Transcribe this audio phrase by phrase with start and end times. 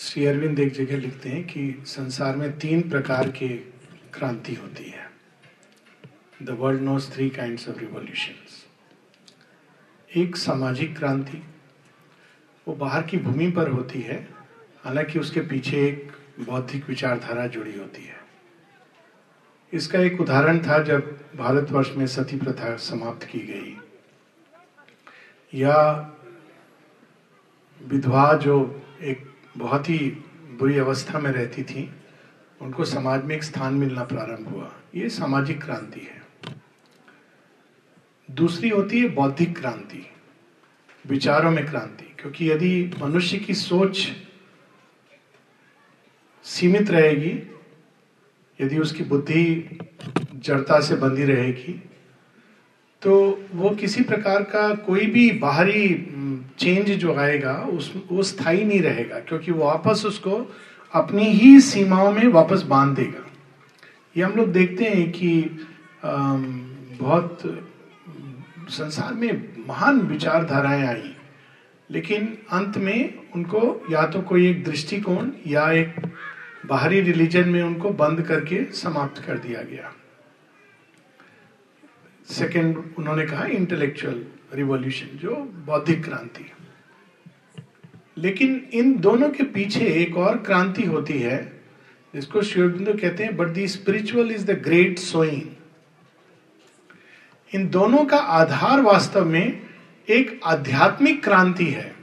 [0.00, 3.48] श्री अरविंद एक जगह लिखते हैं कि संसार में तीन प्रकार के
[4.14, 5.10] क्रांति होती है।
[6.42, 8.34] The world knows three kind of revolution
[10.16, 11.42] एक सामाजिक क्रांति,
[12.68, 14.28] वो बाहर की भूमि पर होती है,
[14.84, 18.16] हालाँकि उसके पीछे एक बौद्धिक विचारधारा जुड़ी होती है।
[19.72, 23.76] इसका एक उदाहरण था जब भारतवर्ष में सती प्रथा समाप्त की गई।
[25.54, 26.10] या
[27.82, 29.27] विधवा जो एक
[29.58, 29.98] बहुत ही
[30.58, 31.90] बुरी अवस्था में रहती थी।
[32.60, 36.22] उनको समाज में एक स्थान मिलना प्रारंभ हुआ। ये सामाजिक क्रांति है।
[38.28, 40.04] दूसरी होती है बौद्धिक क्रांति,
[41.06, 44.08] विचारों में क्रांति। क्योंकि यदि मनुष्य की सोच
[46.44, 47.32] सीमित रहेगी,
[48.60, 49.78] यदि उसकी बुद्धि
[50.34, 51.72] जड़ता से बंधी रहेगी
[53.02, 53.14] तो
[53.54, 55.88] वो किसी प्रकार का कोई भी बाहरी
[56.58, 60.40] चेंज जो आएगा, उस, वो स्थायी नहीं रहेगा, क्योंकि वो वापस उसको
[60.92, 63.24] अपनी ही सीमाओं में वापस बाँध देगा।
[64.16, 65.30] ये हम लोग देखते हैं कि
[66.04, 67.38] बहुत
[68.70, 71.14] संसार में महान विचारधाराएँ आई,
[71.90, 75.94] लेकिन अंत में उनको या तो कोई एक दृष्टिकोण या एक
[76.66, 79.92] बाहरी रिलीजन में उनको बंद करके समाप्त कर दिया गया।
[82.28, 86.44] सेकंड उन्होंने कहा इंटेलेक्चुअल रिवॉल्यूशन जो बौद्धिक क्रांति
[88.18, 91.36] लेकिन इन दोनों के पीछे एक और क्रांति होती है,
[92.14, 95.42] जिसको शिवबिंदु कहते हैं but the spiritual is the great sowing
[97.52, 99.60] इन दोनों का आधार वास्तव में
[100.08, 101.94] एक आध्यात्मिक क्रांति है।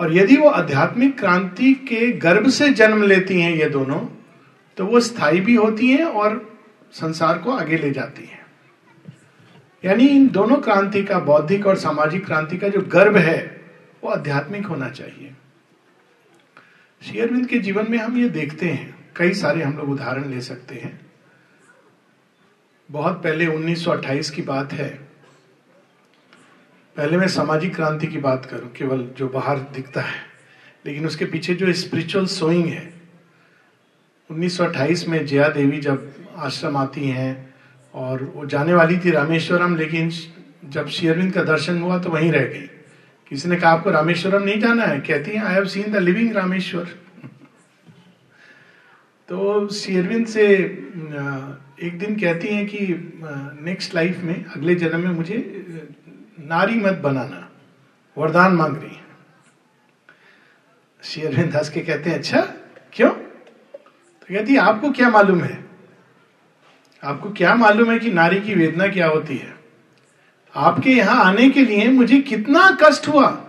[0.00, 4.00] और यदि वो आध्यात्मिक क्रांति के गर्भ से जन्म लेती हैं ये दोनों
[4.78, 6.58] तो वो स्थायी भी होती हैं और
[6.94, 8.39] संसार को आगे ले जाती हैं।
[9.84, 13.64] यानी इन दोनों क्रांति का, बौद्धिक और सामाजिक क्रांति का जो गर्भ है,
[14.04, 15.34] वो आध्यात्मिक होना चाहिए।
[17.02, 20.74] शेयरविंद के जीवन में हम ये देखते हैं, कई सारे हम लोग उदाहरण ले सकते
[20.74, 21.00] हैं।
[22.90, 24.88] बहुत पहले 1928 की बात है।
[26.96, 30.22] पहले मैं सामाजिक क्रांति की बात करूँ, केवल जो बाहर दिखता है,
[30.86, 32.94] लेकिन उसके पीछे जो स्पिरिचुअल सोइंग है।
[34.30, 37.49] 1928 में जया देवी जब आश्रम आती हैं
[37.94, 40.10] और वो जाने वाली थी रामेश्वरम, लेकिन
[40.64, 42.68] जब शेयरविंद का दर्शन हुआ तो वहीं रह गई।
[43.30, 45.00] किसी ने कहा, आपको रामेश्वरम नहीं जाना है?
[45.00, 46.88] कहती है I have seen the living Rameshwar
[49.28, 50.46] तो शेयरविंद से
[51.82, 52.86] एक दिन कहती हैं कि
[53.64, 55.36] नेक्स्ट लाइफ में, अगले जन्म में मुझे
[56.40, 57.46] नारी मत बनाना।
[58.16, 58.98] वरदान मांग रही है।
[61.02, 62.40] श्री दास के कहते हैं अच्छा
[62.92, 63.10] क्यों?
[63.10, 65.69] तो कहती आपको क्या मालूम है?
[67.04, 69.54] आपको क्या मालूम है कि नारी की वेदना क्या होती है?
[70.54, 73.44] आपके यहाँ आने के लिए मुझे कितना कष्ट हुआ।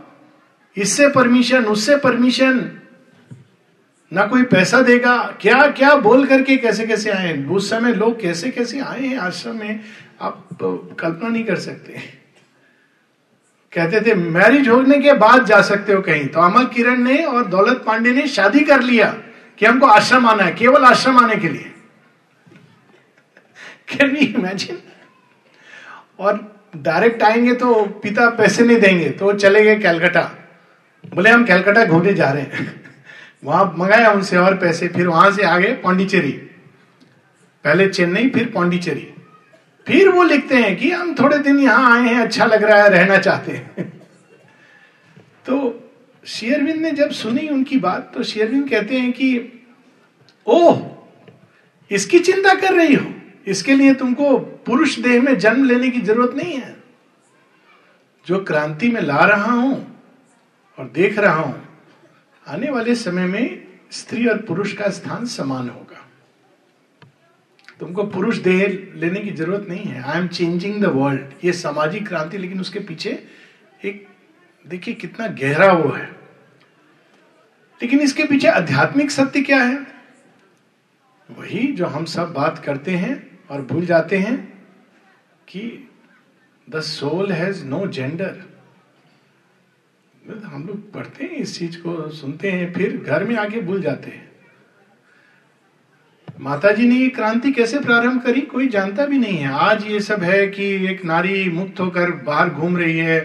[0.77, 2.71] इससे परमिशन, उससे परमिशन।
[4.13, 8.49] ना कोई पैसा देगा। क्या क्या बोल करके कैसे कैसे आए उस समय लोग कैसे
[8.49, 9.17] कैसे आए हैं?
[9.17, 9.79] आश्रम में
[10.21, 10.47] आप
[10.99, 11.99] कल्पना नहीं कर सकते।
[13.73, 17.45] कहते थे, मैरिज होने के बाद जा सकते हो कहीं। तो अमल किरण ने और
[17.45, 19.13] दौलत पांडे ने शादी कर लिया
[19.59, 21.71] कि हमको आश्रम आना है, केवल आश्रम आने के लिए।
[23.97, 24.77] कैन वी इमेजिन
[26.19, 30.21] और डायरेक्ट आएँगे तो पिता पैसे नहीं देंगे तो चले गए कैलकाटा।
[31.13, 32.81] बोले, हम कैलकाटा घूमने जा रहे हैं।
[33.43, 36.31] वहाँ मंगाया उनसे और पैसे, फिर वहाँ से आगे पांडिचेरी।
[37.63, 39.13] पहले चेन्नई, फिर पांडिचेरी।
[39.87, 42.89] फिर वो लिखते हैं कि हम थोड़े दिन यहाँ आए हैं अच्छा लग रहा है,
[42.89, 43.73] रहना चाहते हैं।
[45.45, 45.77] तो
[46.25, 49.53] शेयरविंद ने जब सुनी उनकी बात तो शेयरविंद कहते हैं कि,
[50.47, 50.81] ओह,
[51.91, 53.20] इसकी चिंता कर रही हो?
[53.47, 56.75] इसके लिए तुमको पुरुष देह में जन्म लेने की ज़रूरत नहीं है।
[58.27, 60.03] जो क्रांति में ला रहा हूँ
[60.77, 61.67] और देख रहा हूँ,
[62.47, 66.05] आने वाले समय में स्त्री और पुरुष का स्थान समान होगा।
[67.79, 72.07] तुमको पुरुष देह लेने की ज़रूरत नहीं है। I am changing the world ये सामाजिक
[72.07, 73.23] क्रांति, लेकिन उसके पीछे
[73.85, 74.07] एक,
[74.67, 76.05] देखिए कितना गहरा वो है।
[77.81, 79.79] लेकिन इसके पीछे आध्यात्मिक सत्य क्या है?
[81.29, 84.35] वही जो हम सब बात करते हैं और भूल जाते हैं
[85.47, 85.89] कि
[86.67, 88.37] the soul has no gender
[90.45, 94.09] हम लोग पढ़ते हैं इस चीज़ को, सुनते हैं, फिर घर में आके भूल जाते
[94.09, 94.29] हैं।
[96.39, 98.41] माता जी ने ये क्रांति कैसे प्रारंभ करी?
[98.41, 102.49] कोई जानता भी नहीं है। आज ये सब है कि एक नारी मुक्त होकर बाहर
[102.49, 103.19] घूम रही है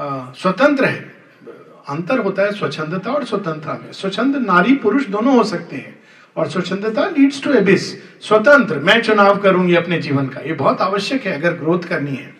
[0.00, 1.00] स्वतंत्र है।
[1.88, 5.99] अंतर होता है स्वच्छंदता और स्वतंत्रता में। स्वच्छंद नारी पुरुष दोनों हो सकते हैं।
[6.36, 11.26] और स्वच्छंदता लीड्स टू एबिस स्वतंत्र, मैं चुनाव करूँगी अपने जीवन का। ये बहुत आवश्यक
[11.26, 12.34] है अगर ग्रोथ करनी है।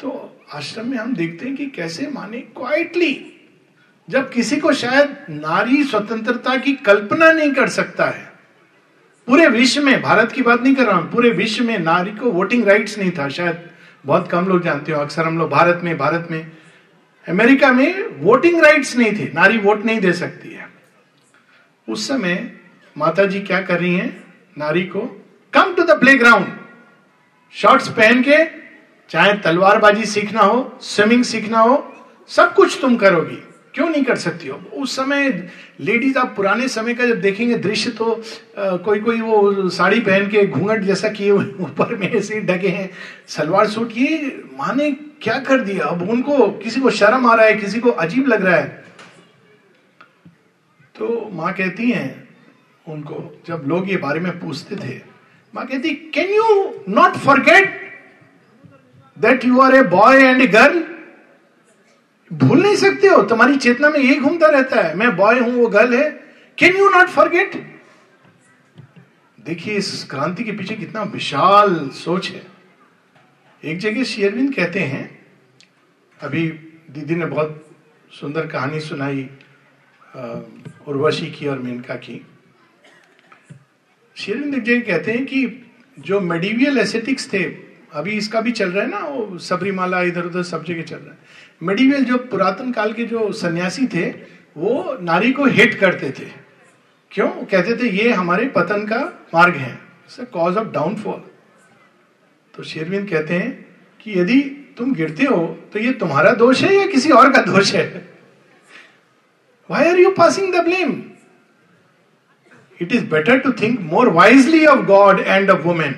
[0.00, 3.34] तो आश्रम में हम देखते हैं कि कैसे माने क्वाइटली
[4.08, 8.32] जब किसी को शायद नारी स्वतंत्रता की कल्पना नहीं कर सकता है।
[9.26, 12.30] पूरे विश्व में, भारत की बात नहीं कर रहा हूँ, पूरे विश्व में नारी को
[12.30, 13.70] वोटिंग राइट्स नहीं था। शायद
[14.06, 16.52] बहुत कम लोग जानते हो, अक्सर हम लोग भारत में भारत में,
[17.28, 20.68] अमेरिका में वोटिंग राइट्स नहीं थे। नारी वोट नहीं दे सकती है।
[21.88, 22.57] उस समय
[22.96, 24.24] माता जी क्या कर रही हैं?
[24.58, 25.00] नारी को
[25.52, 26.46] come to the playground
[27.54, 28.44] shorts पहन के
[29.10, 31.94] चाहे तलवारबाजी सीखना हो स्विमिंग सीखना हो
[32.28, 33.36] सब कुछ तुम करोगी।
[33.74, 34.56] क्यों नहीं कर सकती हो?
[34.74, 35.48] उस समय
[35.80, 38.22] लेडीज़ आप पुराने समय का जब देखेंगे दृश्य तो
[38.58, 42.68] आ, कोई कोई वो साड़ी पहन के घूंघट जैसा किए हुए ऊपर में ऐसे ढके
[42.68, 42.90] हैं।
[43.28, 44.90] सलवार सूट ये माने
[45.22, 45.86] क्या कर दिया?
[45.86, 48.84] अब उनको किसी को शर्म आ रहा है किसी को अजीब लग रहा है।
[50.98, 52.27] तो माँ कहती हैं
[52.88, 55.00] उनको, जब लोग ये बारे में पूछते थे,
[55.54, 57.80] माँ कहती can you not forget
[59.16, 60.84] that you are a boy and a girl
[62.30, 65.66] भूल नहीं सकते हो, तुम्हारी चेतना में यही घूमता रहता है, मैं बॉय हूँ, वो
[65.68, 66.08] गर्ल है।
[66.58, 67.54] कैन यू नॉट फॉरगेट
[69.38, 72.42] देखिए, इस क्रांति के पीछे कितना विशाल सोच है।
[73.62, 75.18] एक जगह शेयरविंद कहते हैं,
[76.20, 76.48] अभी
[76.90, 77.64] दीदी ने बहुत
[78.10, 79.28] सुंदर कहानी सुनाई
[80.86, 82.20] उर्वशी की और मेनका की।
[84.18, 85.46] शेरविंद जगह कहते हैं कि
[85.98, 87.42] जो मेडिवियल एसेटिक्स थे,
[87.92, 91.10] अभी इसका भी चल रहा है ना, वो सबरीमाला इधर उधर सब जगह चल रहा
[91.10, 91.18] है।
[91.62, 94.06] मेडिवल जो पुरातन काल के जो सन्यासी थे,
[94.56, 96.30] वो नारी को हिट करते थे।
[97.12, 97.28] क्यों?
[97.28, 99.00] कहते थे, ये हमारे पतन का
[99.34, 99.78] मार्ग है।
[100.32, 101.22] कॉज ऑफ़ डाउनफॉल
[102.54, 103.50] तो शेरविंद कहते हैं
[104.00, 104.40] कि यदि
[104.78, 107.86] तुम गिरते हो तो ये तुम्हारा दोष है या किसी और का दोष है?
[109.70, 110.92] Why are you passing the blame
[112.80, 115.94] it is better to think more wisely of God and of women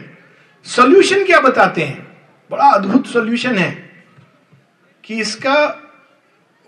[0.67, 2.07] solution क्या बताते हैं?
[2.51, 3.71] बड़ा अद्भुत सोल्यूशन है
[5.05, 5.55] कि इसका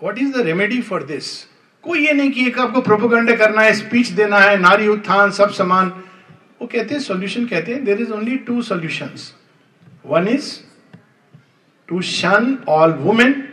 [0.01, 1.25] what is the remedy for this
[1.83, 5.49] कोई ये नहीं कि एक आपको प्रोपोगंडा करना है स्पीच देना है, नारी उत्थान, सब
[5.51, 5.87] समान।
[6.61, 9.09] वो कहते हैं सोल्यूशन कहते हैं there is only two solution
[10.05, 10.51] one is
[11.89, 13.43] to shun all women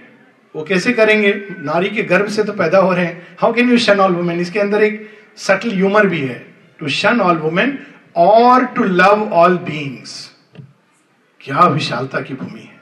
[0.55, 1.33] वो कैसे करेंगे?
[1.59, 4.41] नारी के गर्भ से तो पैदा हो रहे हैं। How can you shun all women
[4.41, 6.50] इसके अंदर एक सटल ह्यूमर भी है।
[6.81, 7.79] टू शन ऑल वुमेन
[8.17, 10.13] और टू लव ऑल बींग्स
[11.41, 12.81] क्या विशालता की भूमि है?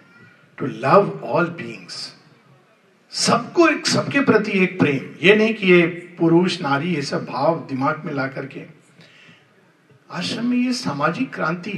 [0.58, 1.96] टू लव ऑल बींग्स
[3.12, 5.86] सबको एक, सबके प्रति एक प्रेम। ये नहीं कि ये
[6.18, 8.62] पुरुष, नारी, ये सब भाव दिमाग में ला करके।
[10.10, 11.72] आश्रम में ये सामाजिक क्रांति,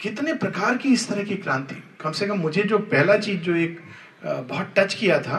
[0.00, 3.54] कितने प्रकार की इस तरह की क्रांति। कम से कम मुझे जो पहला चीज़, जो
[3.56, 3.80] एक
[4.24, 5.38] बहुत टच किया था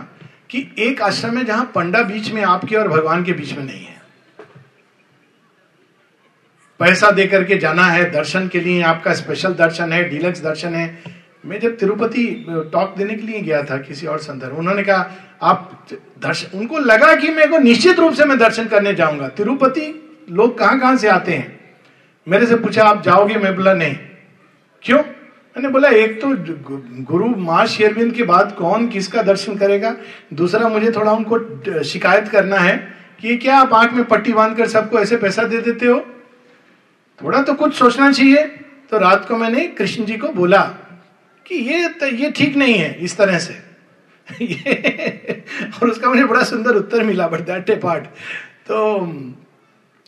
[0.50, 3.86] कि एक आश्रम है जहाँ पंडा बीच में आपके और भगवान के बीच में नहीं
[3.86, 3.97] है।
[6.80, 11.04] पैसा दे करके जाना है, दर्शन के लिए आपका स्पेशल दर्शन है डीलक्स दर्शन है।
[11.46, 15.88] मैं जब तिरुपति टॉक देने के लिए गया था किसी और संदर्भ, उन्होंने कहा, आप
[16.22, 19.86] दर्शन उनको लगा कि मेरे को निश्चित रूप से मैं दर्शन करने जाऊँगा। तिरुपति
[20.32, 21.60] लोग कहाँ कहाँ से आते हैं?
[22.28, 23.36] मेरे से पूछा, आप जाओगे?
[23.36, 23.96] मैं बोला, नहीं।
[24.84, 25.00] क्यों?
[25.00, 26.28] मैंने बोला, एक तो
[27.04, 29.96] गुरु माँ शेरविंद के बाद कौन किसका दर्शन करेगा?
[30.34, 32.78] दूसरा, मुझे थोड़ा उनको शिकायत करना है
[33.22, 36.06] कि क्या आप आँख में पट्टी बांधकर सबको ऐसे पैसा दे देते हो?
[37.22, 38.46] थोड़ा तो कुछ सोचना चाहिए।
[38.92, 40.62] तो रात को मैंने कृष्ण जी को बोला
[41.46, 43.54] कि ये तो ये ठीक नहीं है इस तरह से।
[45.82, 48.06] और उसका मुझे बड़ा सुंदर उत्तर मिला, बट दैट ए पार्ट।
[48.68, 49.34] तो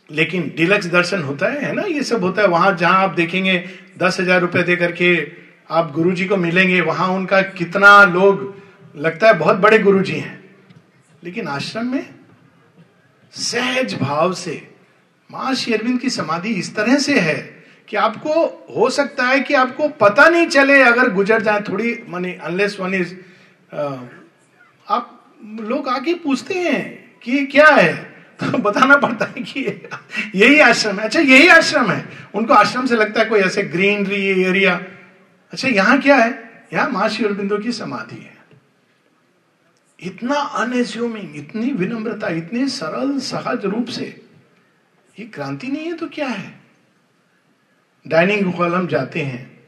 [0.10, 1.82] लेकिन डिलक्स दर्शन होता है है ना?
[1.82, 3.58] ये सब होता है। वहाँ जहाँ आप देखेंगे,
[3.98, 5.32] दस हज़ार रुपए दे करके
[5.70, 8.56] आप गुरु जी को मिलेंगे, वहाँ उनका कितना लोग,
[8.96, 10.40] लगता है बहुत बड़े गुरु जी हैं।
[11.24, 12.06] लेकिन आश्रम में
[13.34, 14.62] सहज भाव से
[15.32, 17.38] माँ शेरविंद की समाधि इस तरह से है
[17.88, 18.34] कि आपको,
[18.76, 22.94] हो सकता है कि आपको पता नहीं चले अगर गुजर जाए थोड़ी, मानी अनलेस वन
[22.94, 23.14] इज़
[24.88, 27.94] आप लोग आके पूछते हैं कि ये क्या है?
[28.40, 29.62] तो बताना पड़ता है कि
[30.36, 32.06] यही आश्रम है। अच्छा यही आश्रम है।
[32.36, 34.76] उनको आश्रम से लगता है कोई ऐसे ग्रीनरी एरिया
[35.54, 36.68] अच्छा यहाँ क्या है?
[36.74, 38.38] यहाँ माँ बिंदु की समाधि है।
[40.00, 44.29] इतना अनएज्यूमिंग इतनी विनम्रता, इतने सरल, सहज रूप से
[45.20, 46.60] ये क्रांति नहीं है तो क्या है?
[48.08, 49.64] डाइनिंग हॉल हम जाते हैं।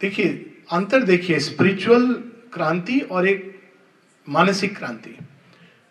[0.00, 2.06] देखिए, अंतर देखिए स्पिरिचुअल
[2.52, 3.60] क्रांति और एक
[4.28, 5.18] मानसिक क्रांति।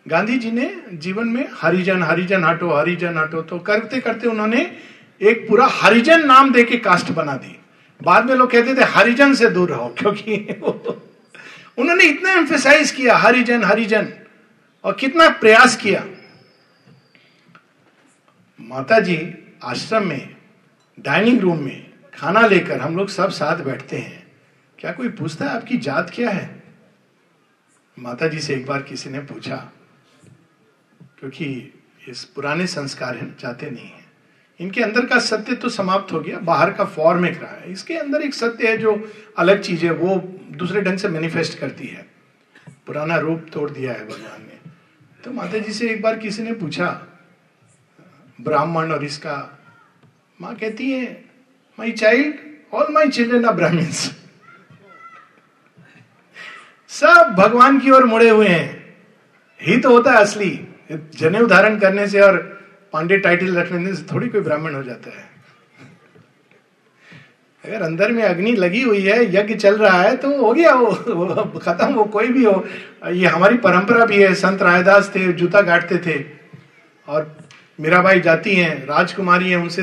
[0.08, 4.76] गांधी जी ने जीवन में हरिजन हरिजन हटो हरिजन हटो तो करते करते उन्होंने
[5.22, 7.60] एक पूरा हरिजन नाम दे के कास्ट बना दी।
[8.02, 10.36] बाद में लोग कहते थे, हरिजन से दूर रहो, क्योंकि
[11.78, 14.08] उन्होंने इतना एम्फेसाइज किया, हरिजन हरिजन,
[14.84, 16.06] और कितना प्रयास किया।
[18.64, 19.16] माता जी
[19.64, 20.36] आश्रम में,
[20.98, 24.26] डाइनिंग रूम में खाना लेकर हम लोग सब साथ बैठते हैं।
[24.78, 26.62] क्या कोई पूछता है आपकी जात क्या है?
[27.96, 29.56] माता जी से एक बार किसी ने पूछा,
[31.20, 31.46] क्योंकि
[32.08, 34.02] इस पुराने संस्कार है चाहते नहीं है।
[34.60, 37.96] इनके अंदर का सत्य तो समाप्त हो गया, बाहर का फॉर्म एक रहा है। इसके
[37.96, 39.00] अंदर एक सत्य है जो
[39.38, 40.16] अलग चीज़ है, वो
[40.56, 42.06] दूसरे ढंग से मैनिफेस्ट करती है।
[42.86, 44.70] पुराना रूप तोड़ दिया है भगवान ने।
[45.24, 46.86] तो माता जी से एक बार किसी ने पूछा
[48.38, 49.36] ब्राह्मण और इसका
[50.38, 51.04] माँ कहती है
[51.78, 52.34] my child
[52.74, 54.10] all my children are Brahmans
[56.90, 58.96] सब भगवान की ओर मुड़े हुए हैं।
[59.60, 60.50] ही तो होता है असली।
[60.92, 62.36] जने उदाहरण करने से और
[62.92, 65.32] पांडे टाइटल रखने से थोड़ी कोई ब्राह्मण हो जाता है।
[67.64, 70.86] अगर अंदर में अग्नि लगी हुई है यज्ञ चल रहा है तो हो गया वो,
[70.86, 72.64] वो खत्म वो कोई भी हो।
[73.12, 76.18] ये हमारी परंपरा भी है संत रायदास थे जूता गाटते थे।
[77.08, 77.36] और
[77.80, 79.82] मीराबाई जाती हैं, राजकुमारी है, उनसे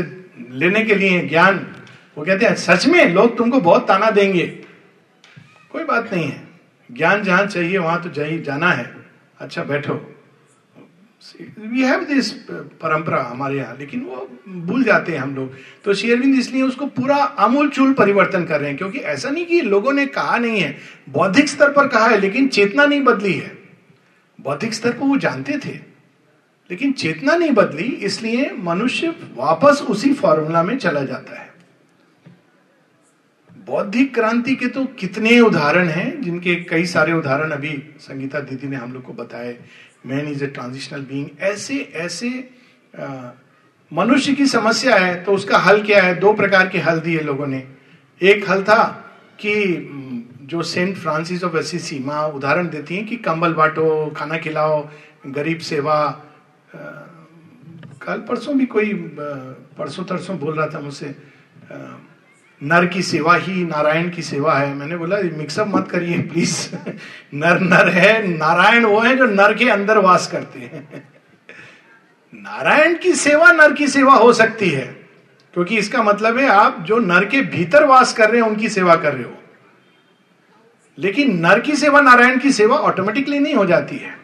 [0.52, 1.76] लेने के लिए ज्ञान।
[2.18, 4.48] वो कहते हैं, सच में लोग तुमको बहुत ताना देंगे।
[5.72, 6.48] कोई बात नहीं है।
[6.92, 8.96] ज्ञान जहाँ चाहिए, वहाँ तो जाइए जाना है।
[9.40, 10.16] अच्छा बैठो।
[11.60, 16.36] वी हैव दिस परंपरा हमारे यहाँ, लेकिन वो भूल जाते हैं हम लोग। तो शेयरविंद
[16.36, 20.06] इसलिए उसको पूरा आमूल चूल परिवर्तन कर रहे हैं, क्योंकि ऐसा नहीं कि लोगों ने
[20.06, 20.78] कहा नहीं है।
[21.10, 23.58] बौद्धिक स्तर पर कहा है, लेकिन चेतना नहीं बदली है।
[24.42, 25.91] बौद्धिक स्तर पर वो जानते थे।
[26.72, 31.50] लेकिन चेतना नहीं बदली, इसलिए मनुष्य वापस उसी फॉर्मूला में चला जाता है।
[33.68, 38.76] बौद्धिक क्रांति के तो कितने उदाहरण हैं, जिनके कई सारे उदाहरण अभी संगीता दीदी ने
[38.76, 39.58] हम लोग को बताए।
[40.06, 42.30] Man is a transitional being ऐसे ऐसे
[43.92, 46.14] मनुष्य की समस्या है तो उसका हल क्या है?
[46.16, 47.64] दो प्रकार के हल दिए लोगों ने।
[48.22, 48.84] एक हल था
[49.40, 49.54] कि
[50.44, 54.82] जो सेंट फ्रांसिस ऑफ़ एसिसी माँ उदाहरण देती हैं कि कंबल बांटो, खाना खिलाओ,
[55.28, 55.98] गरीब सेवा
[56.76, 58.94] कल परसों भी कोई
[59.78, 61.16] परसों तरसों बोल रहा था मुझसे
[62.62, 66.76] नर की सेवा ही नारायण की सेवा है। मैंने बोला मिक्सअप मत करिए प्लीज़
[67.34, 71.10] नर नर है, नारायण वो है जो नर के अंदर वास करते हैं।
[72.34, 74.86] नारायण की सेवा नर की सेवा हो सकती है,
[75.54, 78.96] क्योंकि इसका मतलब है आप जो नर के भीतर वास कर रहे हैं, उनकी सेवा
[78.96, 79.38] कर रहे हो।
[80.98, 84.21] लेकिन नर की सेवा नारायण की सेवा ऑटोमेटिकली नहीं हो जाती है।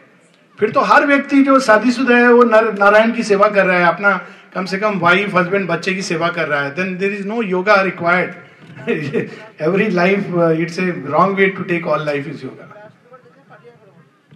[0.58, 3.86] फिर तो हर व्यक्ति जो शादीशुदा है, वो नर, नारायण की सेवा कर रहा है,
[3.86, 4.16] अपना
[4.54, 7.42] कम से कम वाइफ हस्बैंड बच्चे की सेवा कर रहा है। Then there is no
[7.44, 8.34] yoga required
[9.60, 10.26] every life
[10.60, 12.64] it's a wrong way to take all life is yoga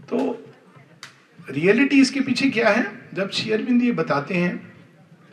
[0.09, 0.19] तो
[1.49, 2.87] रियलिटी इसके पीछे क्या है?
[3.15, 4.73] जब शेयरबिंद ये बताते हैं,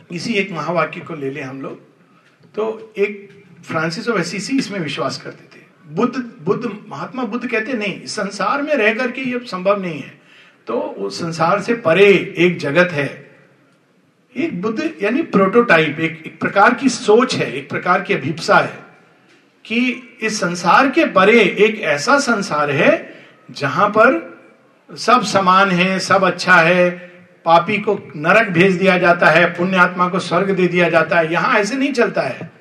[0.10, 1.88] इसी एक महावाक्य को ले लें हम लोग
[2.55, 5.62] तो एक फ्रांसिस ऑफ़ एसीसी इसमें विश्वास करते थे।
[5.96, 10.17] बुद्ध बुद्ध, महात्मा बुद्ध कहते नहीं, संसार में रह करके ये संभव नहीं है।
[10.70, 13.32] तो उस संसार से परे एक जगत है।
[14.38, 18.80] एक बुद्ध यानी प्रोटोटाइप एक, एक प्रकार की सोच है एक प्रकार की अभिप्सा है
[19.66, 23.16] कि इस संसार के परे एक ऐसा संसार है
[23.52, 24.40] जहाँ पर
[24.98, 26.90] सब समान है सब अच्छा है
[27.46, 31.34] पापी को नरक भेज दिया जाता है पुण्य आत्मा को स्वर्ग दे दिया जाता है
[31.34, 32.52] यहाँ ऐसे नहीं चलता है।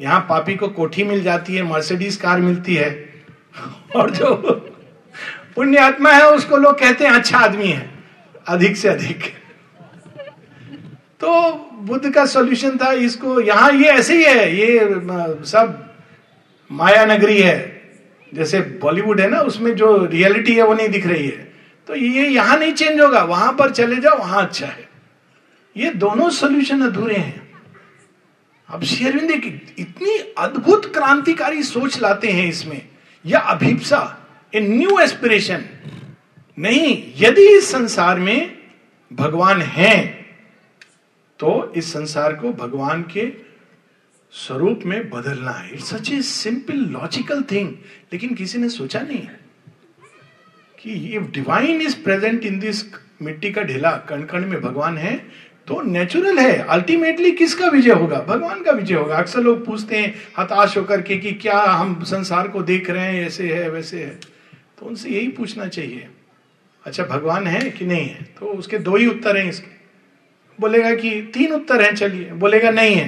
[0.00, 3.22] यहाँ पापी को कोठी मिल जाती है मर्सिडीज कार मिलती है।
[3.96, 4.68] और जो
[5.56, 7.90] पुण्य आत्मा है, उसको लोग कहते हैं अच्छा आदमी है।
[8.48, 9.22] अधिक से अधिक।
[11.20, 14.78] तो बुद्ध का सॉल्यूशन था, इसको यहाँ ये ऐसे ही है, ये
[15.46, 15.78] सब
[16.70, 17.80] माया नगरी है।
[18.32, 21.52] जैसे बॉलीवुड है ना, उसमें जो रियलिटी है, वो नहीं दिख रही है।
[21.88, 24.88] तो ये यहाँ नहीं चेंज होगा, वहाँ पर चले जाओ, वहाँ अच्छा है।
[25.76, 27.50] ये दोनों सोल्यूशन अधूरे हैं।
[28.68, 32.80] अब शेरविंद इतनी अद्भुत क्रांतिकारी सोच लाते हैं इसमें,
[33.24, 34.00] या अभिप्सा।
[34.52, 35.64] A new aspiration.
[36.58, 38.58] नहीं, यदि इस संसार में
[39.10, 39.96] भगवान है
[41.40, 43.26] तो इस संसार को भगवान के
[44.32, 47.70] स्वरूप में बदलना है। It's such a simple logical thing
[48.12, 49.26] लेकिन किसी ने सोचा नहीं
[50.78, 52.84] कि if divine is present in this
[53.22, 55.16] मिट्टी का ढेला कण कण में भगवान है
[55.68, 58.18] तो नेचुरल है। अल्टीमेटली किसका विजय होगा?
[58.20, 62.48] भगवान का विजय होगा। अक्सर लोग पूछते हैं, हताश होकर के कि क्या हम संसार
[62.48, 64.18] को देख रहे हैं, ऐसे है, वैसे है।
[64.82, 66.08] तो उनसे यही पूछना चाहिए।
[66.84, 68.22] अच्छा भगवान है कि नहीं है?
[68.40, 69.70] तो उसके दो ही उत्तर हैं इसके।
[70.60, 73.06] बोलेगा कि तीन उत्तर हैं, चलिए। बोलेगा, नहीं है।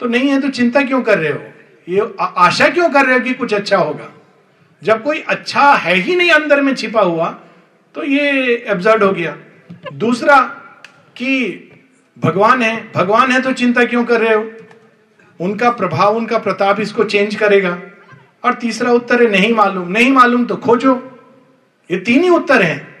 [0.00, 1.42] तो नहीं है तो चिंता क्यों कर रहे हो?
[1.88, 4.10] ये आशा क्यों कर रहे हो कि कुछ अच्छा होगा?
[4.82, 7.28] जब कोई अच्छा है ही नहीं अंदर में छिपा हुआ
[7.94, 9.36] तो ये एब्जर्ड हो गया।
[9.92, 10.40] दूसरा
[11.16, 11.70] कि
[12.18, 14.50] भगवान है भगवान है तो चिंता क्यों कर रहे हो?
[15.40, 17.80] उनका प्रभाव, उनका प्रताप इसको चेंज करेगा।
[18.46, 20.94] और तीसरा उत्तर है, नहीं मालूम। नहीं मालूम तो खोजो।
[21.90, 22.96] ये तीन ही उत्तर हैं।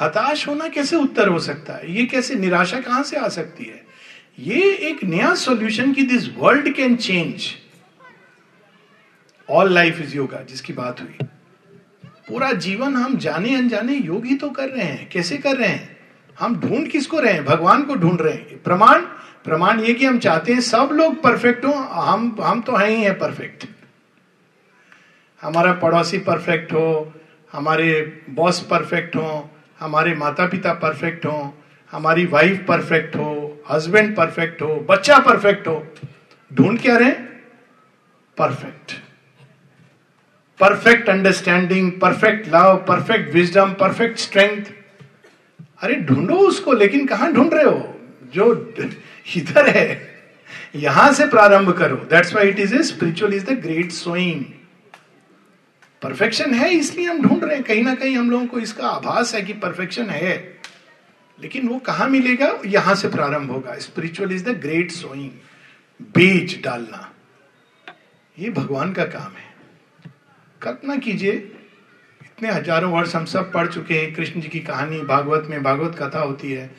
[0.00, 1.92] हताश होना कैसे उत्तर हो सकता है?
[1.92, 3.86] ये कैसे निराशा कहाँ से आ सकती है?
[4.38, 7.46] ये एक नया सॉल्यूशन की this world can change
[9.50, 11.26] all life is yoga जिसकी बात हुई।
[12.28, 15.96] पूरा जीवन हम जाने अनजाने योग ही तो कर रहे हैं। कैसे कर रहे हैं?
[16.40, 17.44] हम ढूंढ किसको रहे हैं?
[17.44, 19.00] भगवान को ढूंढ रहे हैं। प्रमाण?
[19.44, 23.02] प्रमाण ये कि हम चाहते हैं सब लोग परफेक्ट हो। हम हम तो हैं ही
[23.02, 23.66] हैं परफेक्ट
[25.42, 27.12] हमारा पड़ोसी परफेक्ट हो,
[27.52, 31.54] हमारे बॉस परफेक्ट हो, हमारे माता पिता परफेक्ट हो,
[31.92, 35.86] हमारी वाइफ परफेक्ट हो हस्बैंड परफेक्ट हो, बच्चा परफेक्ट हो,
[36.50, 37.10] ढूंढ क्या रहे?
[38.38, 38.92] Perfect
[40.60, 44.64] perfect understanding perfect love perfect wisdom perfect strength
[45.82, 47.94] अरे ढूंढो उसको, लेकिन कहाँ ढूंढ रहे हो?
[48.34, 48.74] जो
[49.36, 50.08] इधर है,
[50.76, 54.44] यहाँ से प्रारंभ करो। That's why it is a spiritual is the great sowing
[56.02, 59.34] perfection है, इसलिए हम ढूंढ रहे हैं, कहीं ना कहीं हम लोगों को इसका आभास
[59.34, 60.60] है कि परफेक्शन है।
[61.38, 62.58] लेकिन वो कहाँ मिलेगा?
[62.66, 65.30] यहाँ से प्रारंभ होगा। Spiritual is the great sowing
[66.14, 67.08] बीज डालना।
[68.36, 69.50] ये भगवान का काम है।
[70.62, 75.46] कल्पना कीजिए, इतने हज़ारों वर्ष हम सब पढ़ चुके हैं, कृष्ण जी की कहानी, भागवत
[75.50, 76.70] में भागवत कथा होती है।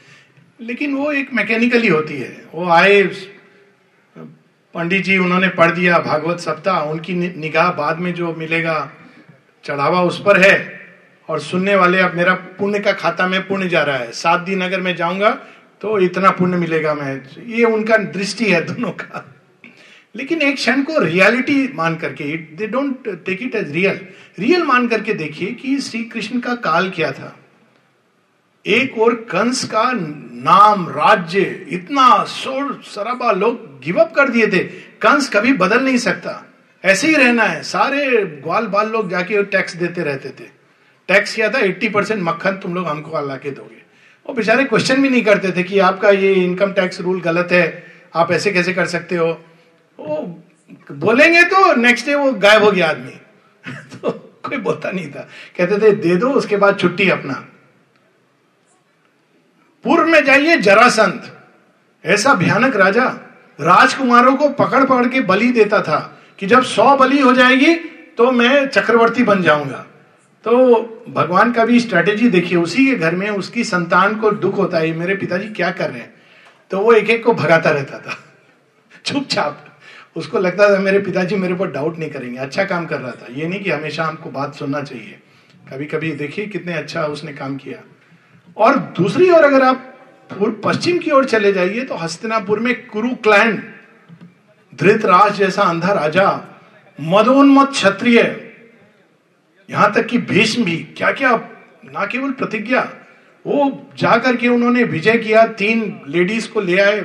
[0.62, 3.02] लेकिन वो एक मैकेनिकली होती है। वो आए,
[4.74, 8.76] पंडित जी, उन्होंने पढ़ दिया, भागवत सप्ताह, उनकी निगाह बाद में जो मिलेगा
[9.66, 10.56] चढ़ावा उस पर है
[11.30, 14.62] और सुनने वाले, अब मेरा पुण्य का खाता में पुण्य जा रहा है। सात दिन
[14.62, 15.30] अगर मैं जाऊँगा
[15.82, 19.30] तो इतना पुण्य मिलेगा मैं। ये उनका दृष्टि है दोनों का।
[20.16, 24.00] लेकिन एक क्षण को रियलिटी मान करके they don't take it as real
[24.40, 27.36] real मान करके देखिए कि श्री कृष्ण का काल क्या था।
[28.66, 34.60] एक और कंस का नाम, राज्य, इतना शोर शराबा लोग गिव अप कर दिए थे।
[35.02, 36.53] कंस कभी बदल नहीं सकता।
[36.86, 40.50] ऐसे ही रहना है। सारे ग्वाल बाल लोग जाके टैक्स देते रहते थे।
[41.08, 43.84] टैक्स किया था एट्टी परसेंट मक्खन तुम लोग हमको अल्लाह के दोगे।
[44.28, 47.84] वो बेचारे क्वेश्चन भी नहीं करते थे कि आपका ये इनकम टैक्स रूल गलत है,
[48.16, 49.46] आप ऐसे कैसे कर सकते हो?
[50.00, 50.44] वो
[50.92, 53.12] बोलेंगे तो नेक्स्ट डे वो गायब हो गया आदमी।
[53.72, 54.12] तो
[54.46, 57.34] कोई बोलता नहीं था। कहते थे, दे दो, उसके बाद छुट्टी अपना।
[59.84, 61.40] पूर्व में जाइए जरासंत
[62.06, 63.06] ऐसा भयानक राजा
[63.62, 67.76] राजकुमारों को पकड़ पकड़ के बलि देता था। कि जब सौ बलि हो जाएगी
[68.18, 69.86] तो मैं चक्रवर्ती बन जाऊँगा।
[70.44, 70.76] तो
[71.10, 74.94] भगवान का भी स्ट्रेटेजी देखिए, उसी के घर में उसकी संतान को दुख होता है
[74.94, 76.14] मेरे पिताजी क्या कर रहे हैं?
[76.72, 78.18] तो वो एक एक को भगाता रहता था।
[79.06, 79.66] चुपचाप।
[80.16, 83.28] उसको लगता था, मेरे पिताजी मेरे ऊपर डाउट नहीं करेंगे अच्छा काम कर रहा था।
[83.32, 85.20] ये नहीं कि हमेशा हमको बात सुनना चाहिए।
[85.74, 87.80] कभी कभी देखिए कितने अच्छा उसने काम किया।
[88.58, 89.78] और दूसरी ओर अगर आप
[90.40, 93.73] पूर्व पश्चिम की ओर चले जाइए तो हस्तिनापुर में कुरु क्लैन
[94.74, 96.46] धृतराज जैसा अंधा राजा,
[97.02, 98.54] मदोन्मत क्षत्रिय।
[99.70, 101.50] यहाँ तक कि भीष्म भी। क्या क्या?
[101.86, 102.94] ना केवल प्रतिज्ञा।
[103.46, 107.00] वो जाकर के उन्होंने विजय किया, तीन लेडीज़ को ले आए,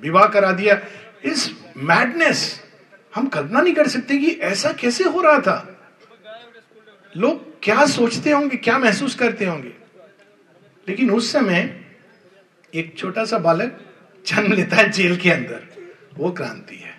[0.00, 0.80] विवाह करा दिया।
[1.24, 2.62] इस मैडनेस
[3.14, 5.78] हम कल्पना नहीं कर सकते कि ऐसा कैसे हो रहा था।
[7.16, 9.72] लोग क्या सोचते होंगे, क्या महसूस करते होंगे?
[10.88, 11.84] लेकिन उस समय
[12.74, 13.78] एक छोटा सा बालक
[14.26, 15.62] जन्म लेता है जेल के अंदर।
[16.14, 16.91] वो क्रांति है।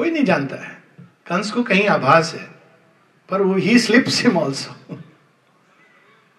[0.00, 0.76] कोई नहीं जानता है।
[1.28, 2.46] कंस को कहीं आभास है,
[3.28, 4.98] पर वो ही स्लिप्स हिम ऑल्सो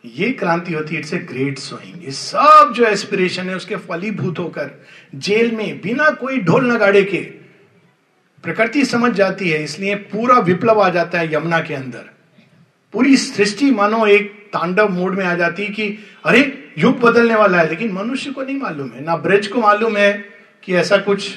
[0.04, 4.39] ये क्रांति होती है इट्स ए ग्रेट सोइंग। ये सब जो एस्पिरेशन है, उसके फलीभूत
[4.39, 4.71] होकर
[5.15, 7.17] जेल में बिना कोई ढोल नगाड़े के
[8.43, 12.10] प्रकृति समझ जाती है, इसलिए पूरा विप्लव आ जाता है यमुना के अंदर।
[12.93, 15.88] पूरी सृष्टि मानो एक तांडव मोड में आ जाती है कि
[16.26, 19.97] अरे, युग बदलने वाला है, लेकिन मनुष्य को नहीं मालूम है, ना ब्रज को मालूम
[19.97, 20.12] है
[20.63, 21.32] कि ऐसा कुछ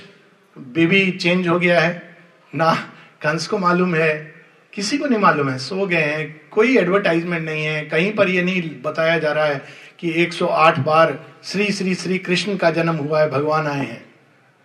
[0.57, 2.14] बेबी चेंज हो गया है।
[2.55, 2.75] ना,
[3.23, 4.35] कंस को मालूम है,
[4.73, 8.43] किसी को नहीं मालूम है, सो गए हैं, कोई एडवर्टाइजमेंट नहीं है, कहीं पर ये
[8.43, 9.65] नहीं बताया जा रहा है
[9.99, 14.15] कि 108 बार श्री श्री श्री कृष्ण का जन्म हुआ है, भगवान आए हैं।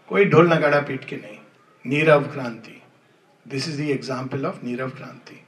[0.07, 1.37] कोई ढोल नगाड़ा पीट के नहीं।
[1.87, 2.81] नीरव क्रांति।
[3.47, 5.43] This is the example of Nirav क्रांति।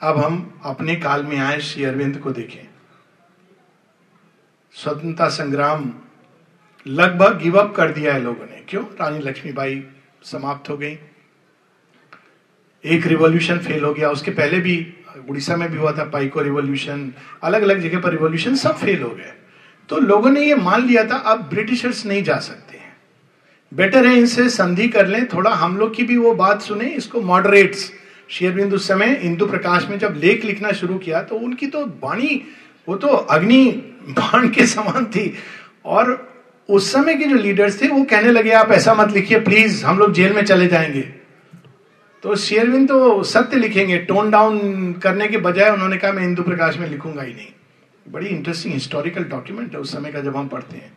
[0.00, 2.68] अब हम अपने काल में आए, श्री अरविंद को देखें।
[4.72, 5.94] स्वतंत्रता संग्राम
[6.86, 8.84] लगभग गिव अप कर दिया है लोगों ने। क्यों?
[8.84, 9.84] रानी लक्ष्मीबाई
[10.22, 10.98] समाप्त हो गई।
[12.84, 14.94] एक रिवॉल्यूशन फेल हो गया, उसके पहले भी,
[15.28, 19.08] उड़ीसा में भी हुआ था पाइको रिवॉल्यूशन अलग अलग जगह पर रिवॉल्यूशन सब फेल हो
[19.08, 19.32] गए।
[19.88, 22.96] तो लोगों ने ये मान लिया था, अब ब्रिटिशर्स नहीं जा सकते हैं।
[23.74, 27.20] बेटर है इनसे संधि कर लें, थोड़ा हम लोग की भी वो बात सुने, इसको
[27.20, 27.92] मॉडरेट्स
[28.28, 32.42] शेयरबिंद उस समय इंदु प्रकाश में जब लेख लिखना शुरू किया तो उनकी तो वाणी,
[32.88, 33.64] वो तो अग्नि
[34.08, 35.34] बाण के समान थी।
[35.84, 36.34] और
[36.68, 39.98] उस समय के जो लीडर्स थे, वो कहने लगे, आप ऐसा मत लिखिए प्लीज़ हम
[39.98, 41.23] लोग जेल में चले जाएँगे।
[42.24, 46.76] तो शेयरविंद तो सत्य लिखेंगे टोन डाउन करने के बजाय उन्होंने कहा, मैं इंदु प्रकाश
[46.76, 47.46] में लिखूँगा ही नहीं.
[48.08, 50.92] बड़ी इंटरेस्टिंग हिस्टोरिकल डॉक्यूमेंट है, उस समय का जब हम पढ़ते हैं।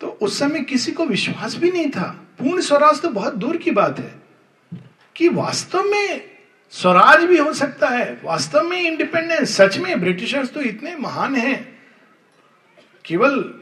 [0.00, 3.70] तो उस समय किसी को विश्वास भी नहीं था। पूर्ण स्वराज तो बहुत दूर की
[3.70, 4.14] बात है।
[5.16, 6.30] कि वास्तव में
[6.70, 11.78] स्वराज भी हो सकता है, वास्तव में इंडिपेंडेंस सच में ब्रिटिशर्स तो इतने महान हैं।
[13.04, 13.54] केवल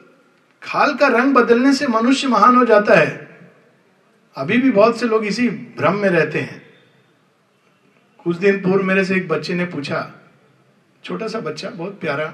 [0.62, 3.31] खाल का रंग बदलने से मनुष्य महान हो जाता है।
[4.36, 6.62] अभी भी बहुत से लोग इसी भ्रम में रहते हैं।
[8.24, 10.14] कुछ दिन पूर्व मेरे से एक बच्चे ने पूछा,
[11.04, 12.24] छोटा सा बच्चा, बहुत प्यारा,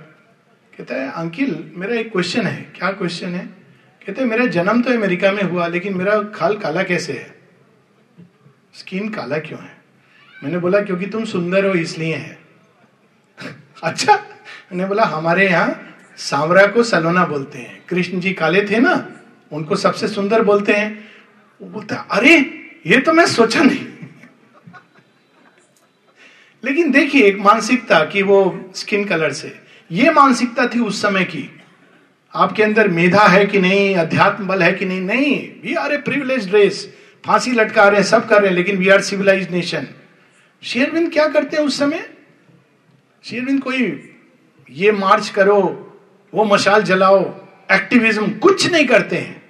[0.79, 3.47] कहता है, अंकिल, मेरा एक क्वेश्चन है। क्या क्वेश्चन है?
[4.07, 7.35] कहते हैं, मेरा जन्म तो अमेरिका में हुआ, लेकिन मेरा खाल काला कैसे है?
[8.75, 9.77] स्किन काला क्यों है?
[10.45, 12.39] मैंने बोला, क्योंकि तुम सुंदर हो, इसलिए है।
[13.85, 14.15] अच्छा?
[14.73, 19.09] मैंने बोला, हमारे यहाँ सांवरा को सलोना बोलते हैं। कृष्ण जी काले थे ना,
[19.53, 21.09] उनको सबसे सुंदर बोलते हैं।
[21.63, 22.37] वो बोलता अरे,
[22.87, 23.87] ये तो मैं सोचा नहीं।
[26.65, 29.61] लेकिन देखिए एक मानसिकता कि वो स्किन कलर से।
[29.93, 31.61] ये मानसिकता थी उस समय की।
[32.35, 35.01] आपके अंदर मेधा है कि नहीं, अध्यात्म बल है कि नहीं?
[35.01, 36.95] नहीं। We are a privilege race
[37.27, 39.87] फांसी लटका रहे हैं, सब कर रहे हैं, लेकिन वी आर सिविलाइज नेशन
[40.63, 42.11] शेरविंद क्या करते हैं उस समय?
[43.25, 44.11] शेरविंद, कोई
[44.71, 45.85] ये मार्च करो,
[46.35, 49.43] वो मशाल जलाओ एक्टिविज्म कुछ नहीं करते हैं।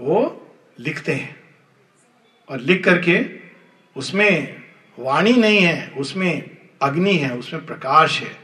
[0.00, 0.46] वो
[0.80, 1.37] लिखते हैं।
[2.48, 3.26] और लिख करके
[3.96, 4.62] उसमें
[4.98, 6.50] वाणी नहीं है, उसमें
[6.82, 8.36] अग्नि है, उसमें प्रकाश है।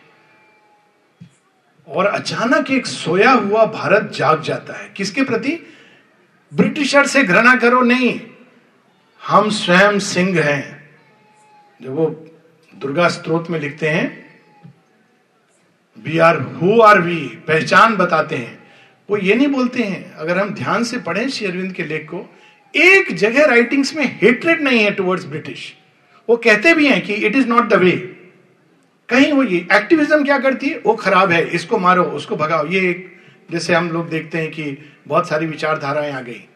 [1.88, 5.76] और अचानक एक सोया हुआ भारत जाग जाता है। किसके प्रति?
[6.54, 8.20] ब्रिटिशर से घृणा करो, नहीं।
[9.26, 10.90] हम स्वयं सिंह हैं।
[11.82, 12.30] जो वो
[12.74, 14.24] दुर्गा स्त्रोत में लिखते हैं
[15.98, 18.72] we are who are we पहचान बताते हैं।
[19.10, 22.38] वो ये नहीं बोलते हैं, अगर हम ध्यान से पढ़ें शेरविंद के लेख को
[22.76, 25.76] एक जगह राइटिंग्स में हेट्रेड नहीं है टुवर्ड्स ब्रिटिश
[26.28, 28.10] वो कहते भी हैं कि it is not the way
[29.08, 30.80] कहीं वो ये एक्टिविज्म क्या करती है?
[30.86, 33.16] वो खराब है, इसको मारो, उसको भगाओ। ये एक,
[33.50, 36.48] जैसे हम लोग देखते हैं कि बहुत सारी विचारधाराएँ आ गई।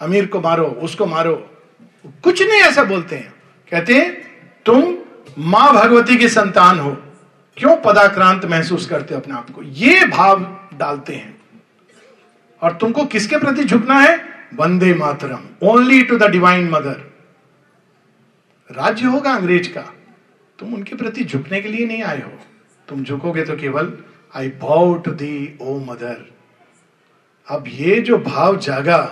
[0.00, 1.58] अमीर को मारो, उसको मारो।
[2.06, 3.34] कुछ नहीं ऐसा बोलते हैं।
[3.70, 4.22] कहते हैं,
[4.66, 4.98] तुम
[5.38, 7.02] माँ भगवती की संतान हो।
[7.56, 9.62] क्यों पदाक्रांत महसूस करते हो अपने आप को?
[9.62, 11.40] ये भाव डालते हैं।
[12.62, 14.29] और तुमको किसके प्रति झुकना है?
[14.52, 17.08] Vande Mataram only to the divine mother
[18.70, 19.82] राज्य होगा अंग्रेज़ का।
[20.58, 22.32] तुम उनके प्रति झुकने के लिए नहीं आए हो।
[22.88, 23.92] तुम झुकोगे तो केवल
[24.34, 26.26] आई बाउ टू दी ओ मदर
[27.48, 29.02] अब ये जो भाव जागा,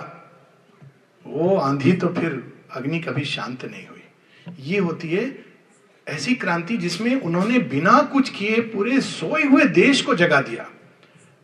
[1.25, 5.25] वो आंधी तो फिर अग्नि कभी शांत नहीं हुई। ये होती है
[6.07, 10.69] ऐसी क्रांति जिसमें उन्होंने बिना कुछ किए पूरे सोए हुए देश को जगा दिया।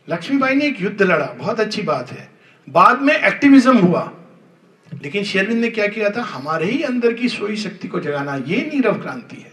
[0.08, 2.35] लक्ष्मीबाई ने एक युद्ध लड़ा, बहुत अच्छी बात है।
[2.68, 4.12] बाद में एक्टिविज्म हुआ।
[5.02, 6.22] लेकिन शेरविंद ने क्या किया था?
[6.22, 9.52] हमारे ही अंदर की सोई शक्ति को जगाना ये नीरव क्रांति है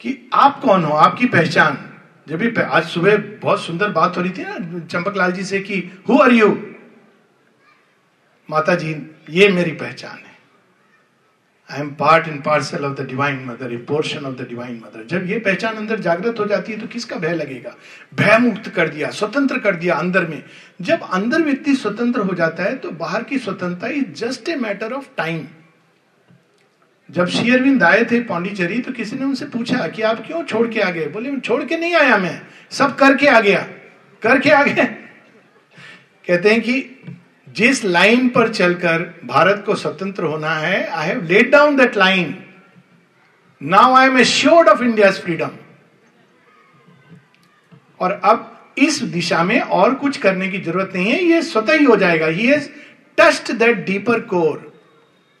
[0.00, 0.94] कि आप कौन हो?
[0.94, 1.78] आपकी पहचान।
[2.28, 5.78] जब भी आज सुबह बहुत सुंदर बात हो रही थी ना, चंपकलाल जी से कि
[6.08, 6.48] हु आर यू
[8.50, 8.90] माता जी
[9.30, 10.27] ये मेरी पहचान है।
[11.70, 15.04] I am part in parcel of the divine mother a portion of the divine mother
[15.06, 17.74] जब ये पहचान अंदर जागृत हो जाती है तो किसका भय लगेगा?
[18.14, 20.42] भय मुक्त कर दिया, स्वतंत्र कर दिया अंदर में।
[20.80, 24.92] जब अंदर व्यक्ति स्वतंत्र हो जाता है तो बाहर की स्वतंत्रता is just a matter
[24.92, 25.46] of time
[27.08, 30.80] जब शेयरविंद आए थे पांडिचेरी तो किसी ने उनसे पूछा कि आप क्यों छोड़ के
[30.80, 31.06] आ गए?
[31.06, 33.66] बोले, छोड़ के नहीं आया मैं, सब करके आ गया।
[34.22, 34.84] करके आ गया।
[36.26, 36.80] कहते हैं कि
[37.58, 42.36] जिस लाइन पर चलकर भारत को स्वतंत्र होना है I have let down that line
[43.60, 45.50] now I am assured of India freedom
[48.00, 51.84] और अब इस दिशा में और कुछ करने की ज़रूरत नहीं है, ये स्वतः ही
[51.84, 52.68] हो जाएगा। He has
[53.18, 54.72] touched that deeper core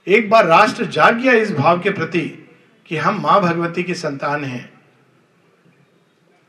[0.06, 2.22] एक बार राष्ट्र जाग गया इस भाव के प्रति
[2.86, 4.68] कि हम माँ भगवती की संतान हैं।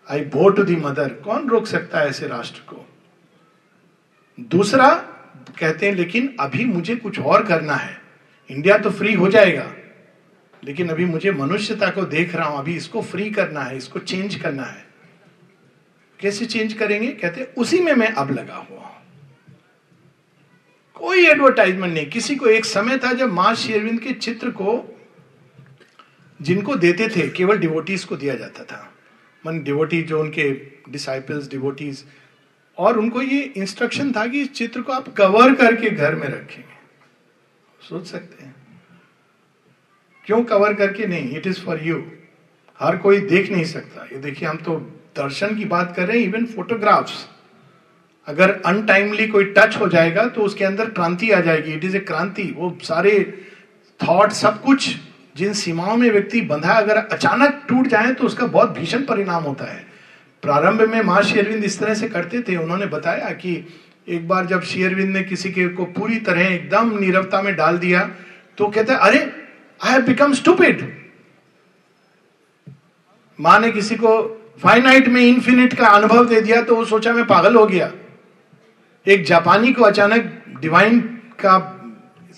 [0.07, 2.85] आई बो टू दी मदर कौन रोक सकता है ऐसे राष्ट्र को?
[4.37, 4.89] दूसरा
[5.59, 8.01] कहते हैं, लेकिन अभी मुझे कुछ और करना है।
[8.51, 9.73] इंडिया तो फ्री हो जाएगा।
[10.63, 14.35] लेकिन अभी मुझे मनुष्यता को देख रहा हूँ। अभी इसको फ्री करना है, इसको चेंज
[14.35, 14.85] करना है।
[16.19, 17.11] कैसे चेंज करेंगे?
[17.11, 18.95] कहते उसी में मैं अब लगा हुआ हूँ।
[20.95, 24.99] कोई एडवर्टाइजमेंट नहीं। किसी को एक समय था जब माँ शेरविंद के चित्र को,
[26.41, 28.93] जिनको देते थे, केवल डिवोटीज को दिया जाता था।
[29.45, 30.53] मन डिवोटी जो उनके
[30.89, 32.05] डिसाइपल्स डिवोटीज
[32.79, 36.77] और उनको ये इंस्ट्रक्शन था कि इस चित्र को आप कवर करके घर में रखेंगे।
[37.81, 38.55] सोच सकते हैं।
[40.25, 41.35] क्यों कवर करके नहीं?
[41.37, 42.03] इट इज़ फॉर यू
[42.79, 44.75] हर कोई देख नहीं सकता। ये देखिए, हम तो
[45.17, 47.27] दर्शन की बात कर रहे हैं इवन फोटोग्राफ्स
[48.27, 51.99] अगर अनटाइमली कोई टच हो जाएगा तो उसके अंदर क्रांति आ जाएगी। इट इज़ ए
[51.99, 53.13] क्रांति। वो सारे
[53.99, 54.89] थॉट सब कुछ
[55.37, 59.65] जिन सीमाओं में व्यक्ति बंधा अगर अचानक टूट जाए तो उसका बहुत भीषण परिणाम होता
[59.65, 59.88] है।
[60.43, 63.53] प्रारंभ में माँ शेरविंद इस तरह से करते थे, उन्होंने बताया कि
[64.07, 68.09] एक बार जब शेरविंद ने किसी के को पूरी तरह एकदम नीरवता में डाल दिया
[68.57, 69.19] तो कहते अरे
[69.79, 70.81] आई हैव बिकम स्टूपिड
[73.39, 74.11] माँ ने किसी को
[74.63, 77.91] फाइनाइट में इन्फिनिट का अनुभव दे दिया तो वो सोचा, मैं पागल हो गया.
[79.05, 80.99] एक जापानी को अचानक डिवाइन
[81.39, 81.57] का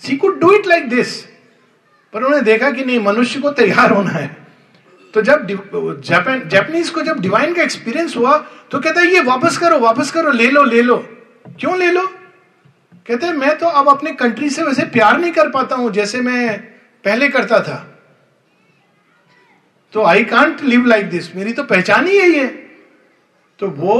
[0.02, 1.20] she could do it like this
[2.12, 4.41] पर उन्होंने देखा कि नहीं, मनुष्य को तैयार होना है।
[5.14, 5.46] तो जब
[6.04, 8.36] जापान जापानीज को जब डिवाइन का एक्सपीरियंस हुआ
[8.70, 10.96] तो कहता है, ये वापस करो वापस करो, ले लो ले लो।
[11.60, 12.06] क्यों ले लो?
[13.06, 16.20] कहते हैं, मैं तो अब अपने कंट्री से वैसे प्यार नहीं कर पाता हूँ, जैसे
[16.20, 16.58] मैं
[17.04, 17.76] पहले करता था.
[19.94, 22.46] तो I can't live like this मेरी तो पहचान ही यही है।
[23.60, 23.98] तो वो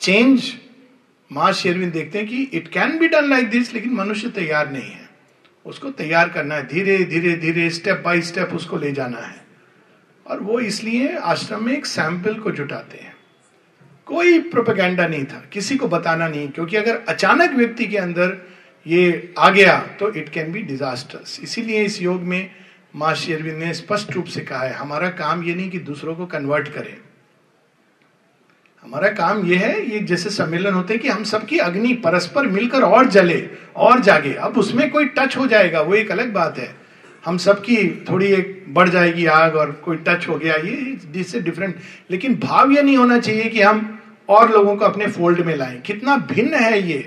[0.00, 0.52] चेंज
[1.30, 4.90] माँ शेरविन देखते हैं कि it can be done like this लेकिन मनुष्य तैयार नहीं
[4.90, 5.08] है।
[5.66, 9.40] उसको तैयार करना है, धीरे धीरे धीरे स्टेप बाय स्टेप उसको ले जाना है।
[10.26, 13.14] और वो इसलिए आश्रम में एक सैंपल को जुटाते हैं।
[14.06, 18.36] कोई प्रोपेगेंडा नहीं था, किसी को बताना नहीं, क्योंकि अगर अचानक व्यक्ति के अंदर
[18.86, 22.50] ये आ गया तो इट कैन बी डिजास्टर्स इसीलिए इस योग में
[22.96, 26.26] माँ शेरविंद ने स्पष्ट रूप से कहा है, हमारा काम ये नहीं कि दूसरों को
[26.26, 26.96] कन्वर्ट करें।
[28.84, 32.82] हमारा काम यह है, ये जैसे सम्मेलन होते हैं कि हम सबकी अग्नि परस्पर मिलकर
[32.82, 33.40] और जले,
[33.76, 36.74] और जागे। अब उसमें कोई टच हो जाएगा, वो एक अलग बात है।
[37.24, 37.76] हम सबकी
[38.08, 40.76] थोड़ी एक बढ़ जाएगी आग और कोई टच हो गया, ये
[41.12, 41.76] दिस डिफरेंट
[42.10, 45.80] लेकिन भाव ये नहीं होना चाहिए कि हम और लोगों को अपने फोल्ड में लाएँ।
[45.80, 46.98] कितना भिन्न है ये।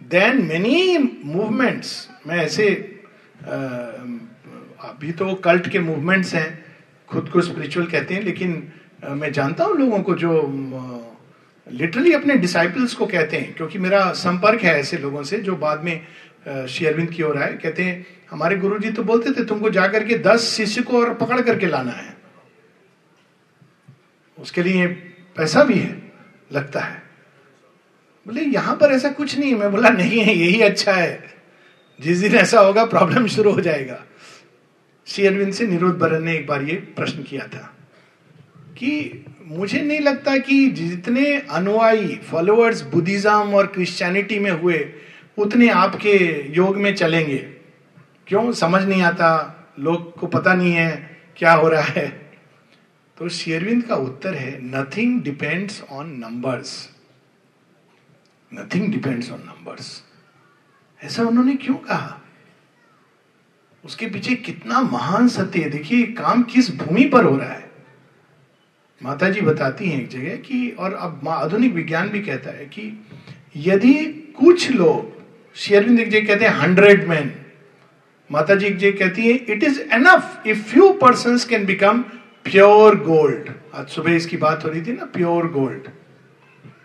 [0.00, 2.68] देन मेनी मूवमेंट्स मैं ऐसे
[4.84, 6.64] अभी तो कल्ट के मूवमेंट्स हैं,
[7.08, 8.62] खुद को स्पिरिचुअल कहते हैं, लेकिन
[9.10, 10.32] मैं जानता हूँ लोगों को जो
[11.66, 15.84] लिटरली अपने डिसाइपल्स को कहते हैं, क्योंकि मेरा संपर्क है ऐसे लोगों से, जो बाद
[15.84, 20.04] में शेयरविंद की ओर आए, कहते हैं हमारे गुरु जी तो बोलते थे, तुमको जाकर
[20.04, 22.16] के दस शिष्य को और पकड़ करके लाना है।
[24.38, 24.86] उसके लिए
[25.36, 26.12] पैसा भी है,
[26.52, 27.02] लगता है।
[28.26, 31.34] बोले, यहाँ पर ऐसा कुछ नहीं मैं बोला, नहीं है, यही अच्छा है।
[32.00, 34.04] जिस दिन ऐसा होगा, प्रॉब्लम शुरू हो जाएगा।
[35.06, 37.76] श्री अरविंद से निरोध बरन ने एक बार ये प्रश्न किया था
[38.78, 44.94] कि मुझे नहीं लगता कि जितने अनुयायी फॉलोअर्स बुद्धिज्म और क्रिश्चियनिटी में हुए,
[45.38, 47.53] उतने आपके योग में चलेंगे।
[48.26, 49.60] क्यों समझ नहीं आता?
[49.78, 52.32] लोग को पता नहीं है क्या हो रहा है।
[53.18, 56.90] तो शेरविंद का उत्तर है nothing depends on numbers
[58.54, 60.02] nothing depends on numbers
[61.02, 62.20] ऐसा उन्होंने क्यों कहा?
[63.84, 67.70] उसके पीछे कितना महान सत्य है। देखिए काम किस भूमि पर हो रहा है?
[69.02, 73.06] माता जी बताती हैं एक जगह कि, और अब आधुनिक विज्ञान भी कहता है कि
[73.56, 74.04] यदि
[74.38, 75.22] कुछ लोग
[75.54, 77.43] शेयरविंद एक जगह कहते हैं हंड्रेड मैन
[78.32, 82.02] माता जी जगह कहती है it is enough if few person can become
[82.44, 85.88] pure gold आज सुबह इसकी बात हो रही थी ना pure gold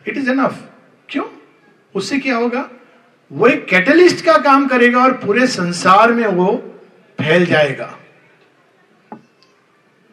[0.08, 0.70] it is enough
[1.10, 1.26] क्यों?
[1.96, 2.70] उससे क्या होगा?
[3.32, 6.80] वो एक कैटलिस्ट का काम करेगा और पूरे संसार में वो
[7.22, 8.00] फैल जाएगा।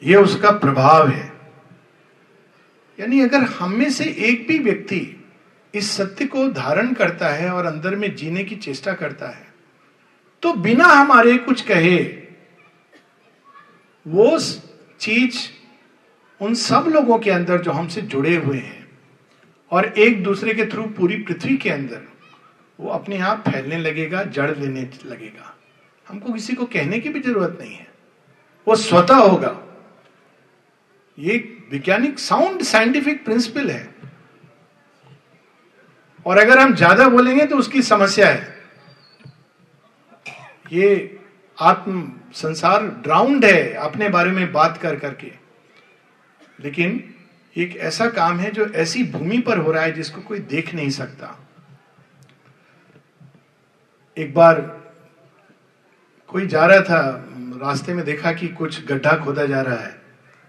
[0.03, 1.33] ये उसका प्रभाव है।
[3.01, 5.25] यानी अगर हम में से एक भी व्यक्ति
[5.75, 9.46] इस सत्य को धारण करता है और अंदर में जीने की चेष्टा करता है
[10.43, 11.99] तो बिना हमारे कुछ कहे,
[14.07, 14.39] वो
[15.01, 15.39] चीज़
[16.41, 18.87] उन सब लोगों के अंदर जो हमसे जुड़े हुए हैं
[19.73, 22.03] और एक दूसरे के थ्रू पूरी पृथ्वी के अंदर,
[22.79, 25.55] वो अपने आप फैलने लगेगा, जड़ लेने लगेगा।
[26.07, 27.87] हमको किसी को कहने की भी ज़रूरत नहीं है।
[28.67, 29.57] वो स्वतः होगा।
[31.19, 31.37] ये
[31.73, 33.95] वैज्ञानिक साउंड साइंटिफिक प्रिंसिपल है।
[36.27, 38.56] और अगर हम ज़्यादा बोलेंगे तो उसकी समस्या है।
[40.73, 41.19] ये
[41.61, 45.33] आत्म संसार ड्राउंड है, अपने बारे में बात कर करके।
[46.61, 47.15] लेकिन
[47.57, 50.91] एक ऐसा काम है जो ऐसी भूमि पर हो रहा है जिसको कोई देख नहीं
[50.91, 51.49] सकता।
[54.19, 54.83] एक बार
[56.29, 57.29] कोई जा रहा था,
[57.63, 60.01] रास्ते में देखा कि कुछ गड्ढा खोदा जा रहा है।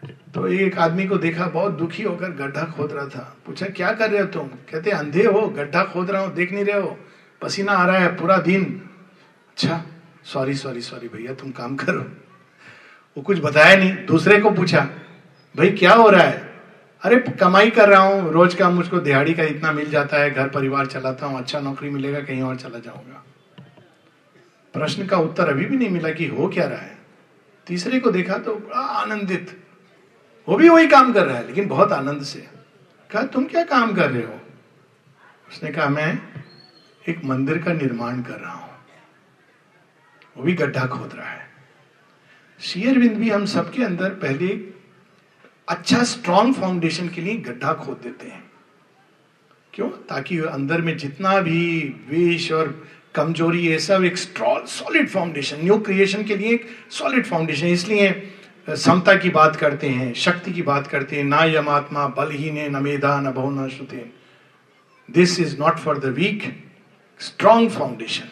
[0.06, 4.12] तो एक आदमी को देखा, बहुत दुखी होकर गड्ढा खोद रहा था। पूछा, क्या कर
[4.12, 4.48] रहे हो तुम?
[4.48, 7.00] कहते, अंधे हो, गड्ढा खोद रहा हूँ, देख नहीं रहे हो।
[7.42, 8.90] पसीना आ रहा है पूरा दिन।
[9.50, 9.86] अच्छा
[10.34, 12.02] सॉरी सॉरी सॉरी भैया, तुम काम करो।
[13.18, 14.80] वो कुछ बताया नहीं, दूसरे को पूछा,
[15.58, 16.62] भाई, क्या हो रहा है?
[17.02, 20.48] अरे, कमाई कर रहा हूँ, रोज का मुझको दिहाड़ी का इतना मिल जाता है, घर
[20.48, 23.24] परिवार चलाता हूँ अच्छा नौकरी मिलेगा, कहीं और चला जाऊँगा।
[24.74, 26.98] प्रश्न का उत्तर अभी भी नहीं मिला कि हो क्या रहा है।
[27.68, 29.64] तीसरे को देखा तो बड़ा आनंदित।
[30.48, 32.48] वो भी वही काम कर रहा है, लेकिन बहुत आनंद से।
[33.12, 34.40] कहा, तुम क्या काम कर रहे हो?
[35.50, 36.22] उसने कहा, मैं
[37.10, 38.67] एक मंदिर का निर्माण कर रहा हूँ।
[40.38, 41.46] वो भी गड्ढा खोद रहा है।
[42.60, 44.48] शेयरविंद भी हम सबके अंदर पहले
[45.68, 48.44] अच्छा स्ट्रॉन्ग फाउंडेशन के लिए गड्ढा खोद देते हैं।
[49.74, 49.90] क्यों?
[49.90, 51.62] ताकि अंदर में जितना भी
[52.10, 57.26] विष और कमज़ोरी, ये सब एक strong solid foundation new creation के लिए एक सॉलिड
[57.26, 58.34] फाउंडेशन इसलिए
[58.70, 62.70] समता की बात करते हैं, शक्ति की बात करते हैं। ना यमात्मा बल ही ने
[62.70, 64.06] न मेधा, न बहु न श्रुते।
[65.10, 66.44] This is not for the weak
[67.20, 68.30] strong foundation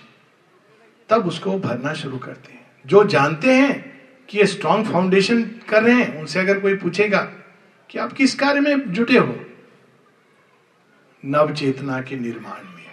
[1.10, 5.96] तब उसको भरना शुरू करते हैं। जो जानते हैं कि ये स्ट्रॉन्ग फाउंडेशन कर रहे
[5.96, 7.22] हैं, उनसे अगर कोई पूछेगा
[7.90, 9.46] कि आप किस कार्य में जुटे हो?
[11.26, 12.86] नव चेतना के निर्माण में।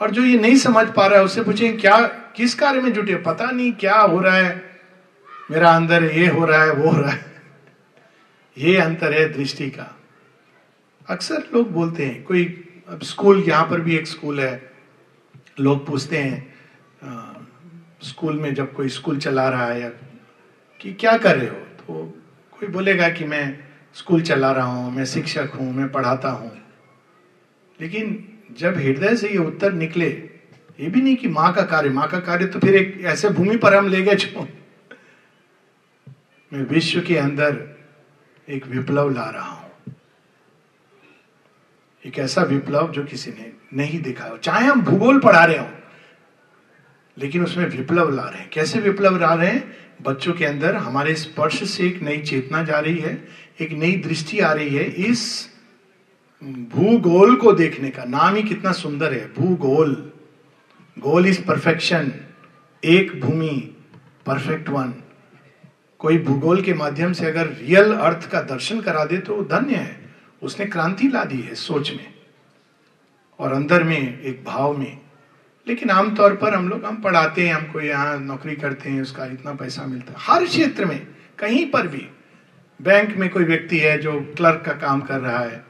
[0.00, 3.16] और जो ये नहीं समझ पा रहा है, उससे पूछें, क्या, किस कार्य में जुटे
[3.16, 4.80] पता नहीं क्या हो रहा है।
[5.50, 7.42] मेरा अंदर ये हो रहा है, वो हो रहा है।
[8.58, 9.96] ये अंतर है दृष्टि का।
[11.08, 12.44] अक्सर लोग बोलते हैं, कोई,
[12.88, 14.67] अब स्कूल, यहाँ पर भी एक स्कूल है।
[15.60, 16.46] लोग पूछते हैं
[17.04, 17.32] आ,
[18.02, 19.88] स्कूल में जब कोई स्कूल चला रहा है
[20.80, 21.54] कि क्या कर रहे हो?
[21.54, 22.04] तो
[22.52, 23.44] कोई बोलेगा कि मैं
[23.94, 26.50] स्कूल चला रहा हूँ मैं शिक्षक हूँ मैं पढ़ाता हूँ।
[27.78, 30.08] लेकिन जब हृदय से ये उत्तर निकले
[30.80, 33.56] ये भी नहीं कि माँ का कार्य माँ का कार्य तो फिर एक ऐसे भूमि
[33.56, 34.46] पर हम ले गए जो
[36.52, 37.56] मैं विश्व के अंदर
[38.48, 39.67] एक विप्लव ला रहा हूँ।
[42.04, 45.68] एक ऐसा विप्लव जो किसी ने नहीं देखा हो। चाहे हम भूगोल पढ़ा रहे हो,
[47.16, 49.76] लेकिन उसमें विप्लव ला रहे हैं। कैसे विप्लव ला रहे हैं?
[50.02, 53.28] बच्चों के अंदर हमारे स्पर्श से एक नई चेतना जा रही है,
[53.60, 55.48] एक नई दृष्टि आ रही है इस
[56.42, 59.94] भूगोल को देखने का। नाम ही कितना सुंदर है, भूगोल।
[60.96, 62.12] गोल इज़ परफेक्शन,
[62.82, 63.74] एक भूमि,
[64.26, 64.94] परफेक्ट वन।
[66.00, 69.97] कोई भूगोल के माध्यम से अगर रियल अर्थ का दर्शन करा दे तो धन्य है।
[70.42, 72.06] उसने क्रांति ला दी है सोच में
[73.38, 74.98] और अंदर में, एक भाव में।
[75.66, 79.54] लेकिन आमतौर पर हम लोग, हम पढ़ाते हैं, हमको यहाँ नौकरी करते हैं, उसका इतना
[79.54, 81.06] पैसा मिलता है। हर क्षेत्र में,
[81.38, 82.06] कहीं पर भी,
[82.80, 85.64] बैंक में कोई व्यक्ति है जो क्लर्क का काम कर रहा है,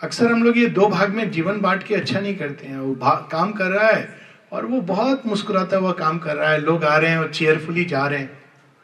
[0.00, 2.96] अक्सर हम लोग ये दो भाग में जीवन बांट के अच्छा नहीं करते हैं। वो
[3.30, 4.08] काम कर रहा है
[4.52, 7.84] और वो बहुत मुस्कुराता हुआ काम कर रहा है। लोग आ रहे हैं और चेयरफुली
[7.84, 8.30] जा रहे हैं।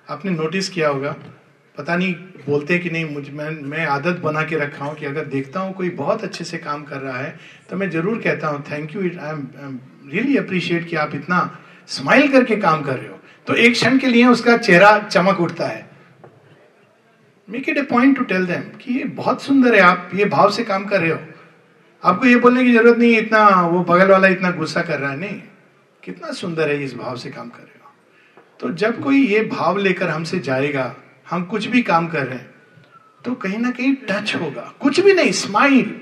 [0.09, 1.15] आपने नोटिस किया होगा
[1.77, 2.15] पता नहीं
[2.47, 5.73] बोलते कि नहीं, मुझ, मैं मैं आदत बना के रखा हूँ कि अगर देखता हूँ
[5.75, 7.37] कोई बहुत अच्छे से काम कर रहा है
[7.71, 11.39] तो मैं ज़रूर कहता हूँ thank you I am really appreciate कि आप इतना
[11.89, 15.67] स्माइल करके काम कर रहे हो। तो एक क्षण के लिए उसका चेहरा चमक उठता
[15.67, 15.87] है।
[17.49, 20.51] Make it a point to tell them कि ये बहुत सुंदर है, आप ये भाव
[20.51, 21.19] से काम कर रहे हो।
[22.03, 25.17] आपको ये बोलने की ज़रूरत नहीं इतना वो बगल वाला इतना गुस्सा कर रहा है,
[25.17, 25.41] नहीं।
[26.03, 27.93] कितना सुंदर है, इस भाव से काम कर रहे हो।
[28.61, 30.95] तो जब कोई ये भाव लेकर हमसे जाएगा
[31.31, 32.53] हम कुछ भी काम कर रहे हैं
[33.25, 36.01] तो कहीं ना कहीं टच होगा। कुछ भी नहीं स्माइल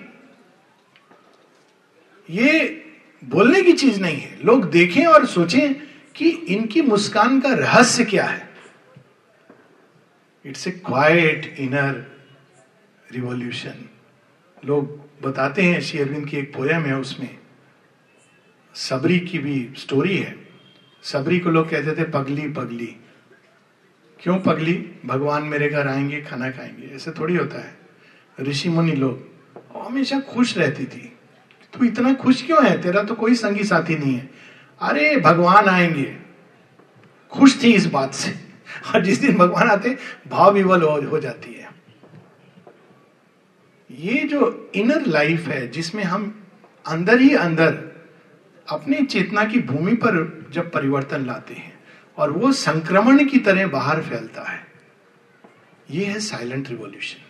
[2.28, 2.84] ये
[3.22, 5.74] बोलने की चीज़ नहीं है। लोग देखें और सोचें
[6.14, 8.48] कि इनकी मुस्कान का रहस्य क्या है।
[10.44, 12.06] It's a quiet inner
[13.12, 13.84] revolution
[14.64, 17.38] लोग बताते हैं, श्री अरविंद की एक पोयम है उसमें।
[18.74, 20.36] सबरी की भी स्टोरी है।
[21.02, 22.96] सबरी को लोग कहते थे पगली पगली।
[24.22, 26.94] क्यों पगली भगवान मेरे घर आएँगे खाना खाएँगे?
[26.94, 27.78] ऐसे थोड़ी होता है।
[28.40, 29.28] ऋषि मुनि लोग
[29.86, 31.16] हमेशा खुश रहती थी।
[31.72, 32.82] तू इतना खुश क्यों है?
[32.82, 34.30] तेरा तो कोई संगी साथी नहीं है।
[34.80, 36.16] अरे भगवान आएँगे।
[37.30, 38.30] खुश थी इस बात से।
[38.94, 39.96] और जिस दिन भगवान आते
[40.28, 41.70] भाव विवल हो, जाती है।
[43.90, 46.46] ये जो इनर लाइफ है जिसमें हम
[46.86, 48.02] अंदर ही अंदर
[48.68, 51.71] अपनी चेतना की भूमि पर जब परिवर्तन लाते हैं
[52.16, 54.60] और वो संक्रमण की तरह बाहर फैलता है।
[55.88, 57.20] ये है साइलेंट रिवॉल्यूशन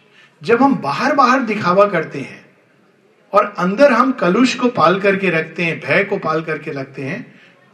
[0.42, 2.44] जब हम बाहर बाहर दिखावा करते हैं
[3.32, 7.20] और अंदर हम कलुष को पाल करके रखते हैं भय को पाल करके रखते हैं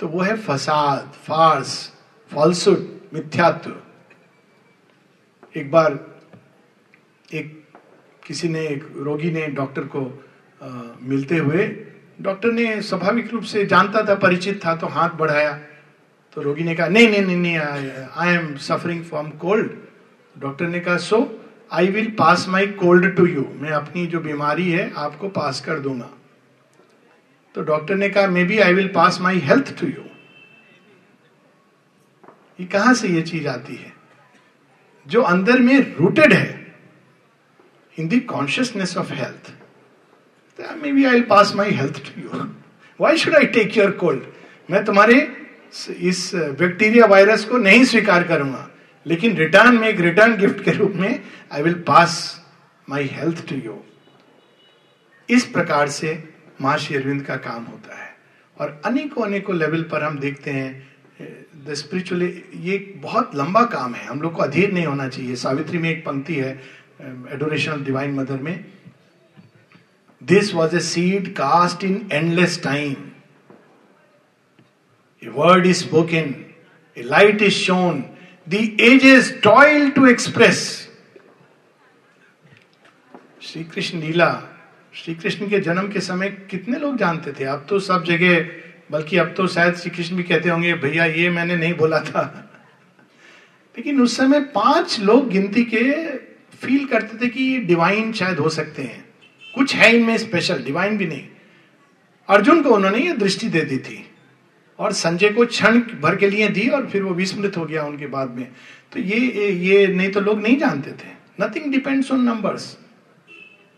[0.00, 1.74] तो वो है फसाद फार्स
[2.30, 3.74] फॉल्सुड मिथ्यात्व।
[5.56, 5.98] एक बार
[7.34, 7.54] एक
[8.26, 10.04] किसी ने एक रोगी ने डॉक्टर को
[10.60, 10.68] आ,
[11.00, 11.66] मिलते हुए
[12.22, 15.58] डॉक्टर ने स्वाभाविक रूप से जानता था परिचित था तो हाथ बढ़ाया।
[16.38, 17.59] तो रोगी ने कहा, नहीं नहीं नहीं नहीं
[18.16, 19.70] I am suffering from cold
[20.37, 21.18] doctor ने कहा so
[21.72, 25.79] I will pass my cold to you मैं अपनी जो बीमारी है, आपको पास कर
[25.79, 26.09] दूँगा.
[27.55, 30.05] तो डॉक्टर ने कहा maybe I will pass my health to you
[32.61, 33.92] ये कहाँ से ये चीज़ आती है?
[35.07, 36.76] जो अंदर में रूटेड है
[37.99, 39.53] in the consciousness of health
[40.93, 42.47] maybe I will pass my health to you
[43.01, 44.22] why should I take your cold
[44.70, 45.20] मैं तुम्हारे
[45.90, 48.68] इस बैक्टीरिया वायरस को नहीं स्वीकार करूँगा।
[49.06, 52.40] लेकिन रिटर्न में, एक रिटर्न गिफ्ट के रूप में I will pass
[52.88, 53.78] my health to you
[55.28, 56.22] इस प्रकार से
[56.62, 58.16] महर्षि अरविंद का काम होता है।
[58.56, 60.88] और अनेकों अनेकों लेवल पर हम देखते हैं
[61.66, 62.26] द स्पिरिचुअली
[62.60, 66.04] ये बहुत लंबा काम है। हम लोग को अधीर नहीं होना चाहिए। सावित्री में एक
[66.04, 66.50] पंक्ति है
[67.32, 68.64] एडोरेशन ऑफ़ डिवाइन मदर में।
[70.22, 72.94] This was a seed cast in endless time
[75.26, 76.34] word is spoken
[76.98, 78.04] a light is shone
[78.48, 80.88] the ages toil to express
[83.42, 84.42] Shri Krishna Leela,
[84.94, 87.44] Shri Krishna के जन्म के समय कितने लोग जानते थे?
[87.44, 88.50] अब तो सब जगह,
[88.90, 92.50] बल्कि अब तो शायद श्री कृष्ण भी कहते होंगे, भैया, ये मैंने नहीं बोला था।
[93.78, 96.16] लेकिन उस समय पाँच लोग गिनती के
[96.56, 99.04] फील करते थे कि ये डिवाइन शायद हो सकते हैं।
[99.54, 101.28] कुछ है इनमें स्पेशल डिवाइन भी नहीं।
[102.28, 104.07] अर्जुन को उन्होंने ये दृष्टि दे दी थी।
[104.79, 108.07] और संजय को क्षण भर के लिए दी और फिर वो विस्मृत हो गया उनके
[108.07, 108.49] बाद में।
[108.93, 112.76] तो ये ये नहीं तो लोग नहीं जानते थे। नथिंग डिपेंड्स ऑन नंबर्स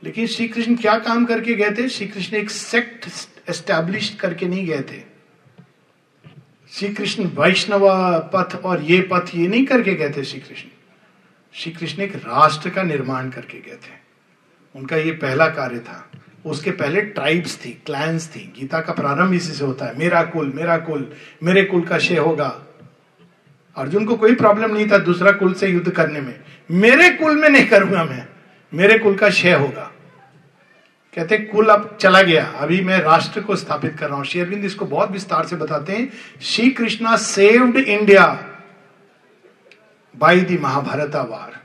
[0.02, 1.88] लेकिन श्री कृष्ण क्या काम करके गए थे?
[1.88, 3.06] श्री कृष्ण एक सेक्ट
[3.50, 5.00] एस्टैब्लिश करके नहीं गए थे।
[6.72, 7.88] श्री कृष्ण वैष्णव
[8.34, 10.68] पथ और ये पथ ये नहीं करके गए थे श्री कृष्ण
[11.54, 13.98] श्री कृष्ण एक राष्ट्र का निर्माण करके गए थे।
[14.74, 16.09] उनका ये पहला कार्य था।
[16.46, 20.52] उसके पहले ट्राइब्स थी क्लैंस थी। गीता का प्रारंभ इसी से होता है। मेरा कुल
[20.56, 21.12] मेरा कुल,
[21.42, 22.62] मेरे कुल का शे होगा।
[23.76, 27.48] अर्जुन को कोई प्रॉब्लम नहीं था दूसरा कुल से युद्ध करने में। मेरे कुल में
[27.48, 28.28] नहीं करूँगा मैं।
[28.74, 29.92] मेरे कुल का क्षय होगा।
[31.14, 34.84] कहते कुल अब चला गया। अभी मैं राष्ट्र को स्थापित कर रहा हूँ। शेरविंद इसको
[34.84, 36.12] बहुत विस्तार से बताते हैं।
[36.42, 38.26] Shri Krishna saved India
[40.18, 41.60] by the Mahabharata war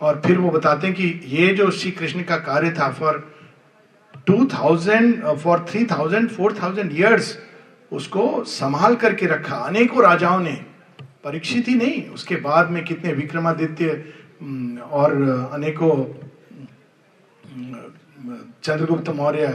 [0.00, 3.18] और फिर वो बताते हैं कि ये जो श्री कृष्ण का कार्य था for
[4.26, 7.36] two thousand for three thousand four thousand years
[7.92, 10.52] उसको संभाल करके रखा। अनेकों राजाओं ने।
[11.24, 14.04] परीक्षित ही नहीं, उसके बाद में कितने विक्रमादित्य
[14.92, 15.12] और
[15.52, 15.94] अनेकों
[18.62, 19.46] चंद्रगुप्त मौर्य,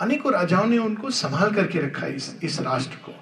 [0.00, 3.12] अनेकों राजाओं ने उनको संभाल करके रखा इस इस राष्ट्र को।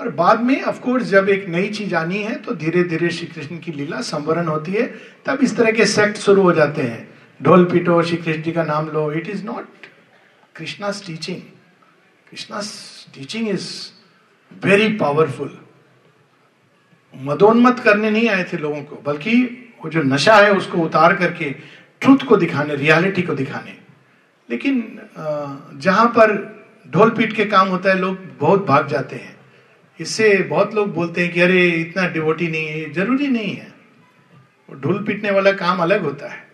[0.00, 3.26] और बाद में ऑफ़ कोर्स जब एक नई चीज़ आनी है तो धीरे धीरे श्री
[3.26, 4.86] कृष्ण की लीला संवरण होती है।
[5.26, 7.08] तब इस तरह के सेक्ट शुरू हो जाते हैं।
[7.40, 9.86] ढोल पीटो श्री कृष्ण जी का नाम लो। It is not
[10.56, 11.40] Krishna teaching
[12.30, 12.60] Krishna
[13.14, 13.68] teaching is
[14.64, 15.58] very powerful
[17.14, 19.42] मदोन्मत करने नहीं आए थे लोगों को, बल्कि
[19.84, 21.50] वो जो नशा है, उसको उतार करके
[22.00, 23.76] ट्रूथ को दिखाने रियलिटी को दिखाने।
[24.48, 25.00] लेकिन
[25.76, 26.34] जहाँ पर
[26.90, 29.35] ढोल पीट के काम होता है, लोग बहुत भाग जाते हैं।
[30.00, 33.74] इससे बहुत लोग बोलते हैं कि अरे, इतना डिवोटी नहीं है ज़रूरी नहीं है।
[34.68, 36.44] ढोल पीटने वाला काम अलग होता है।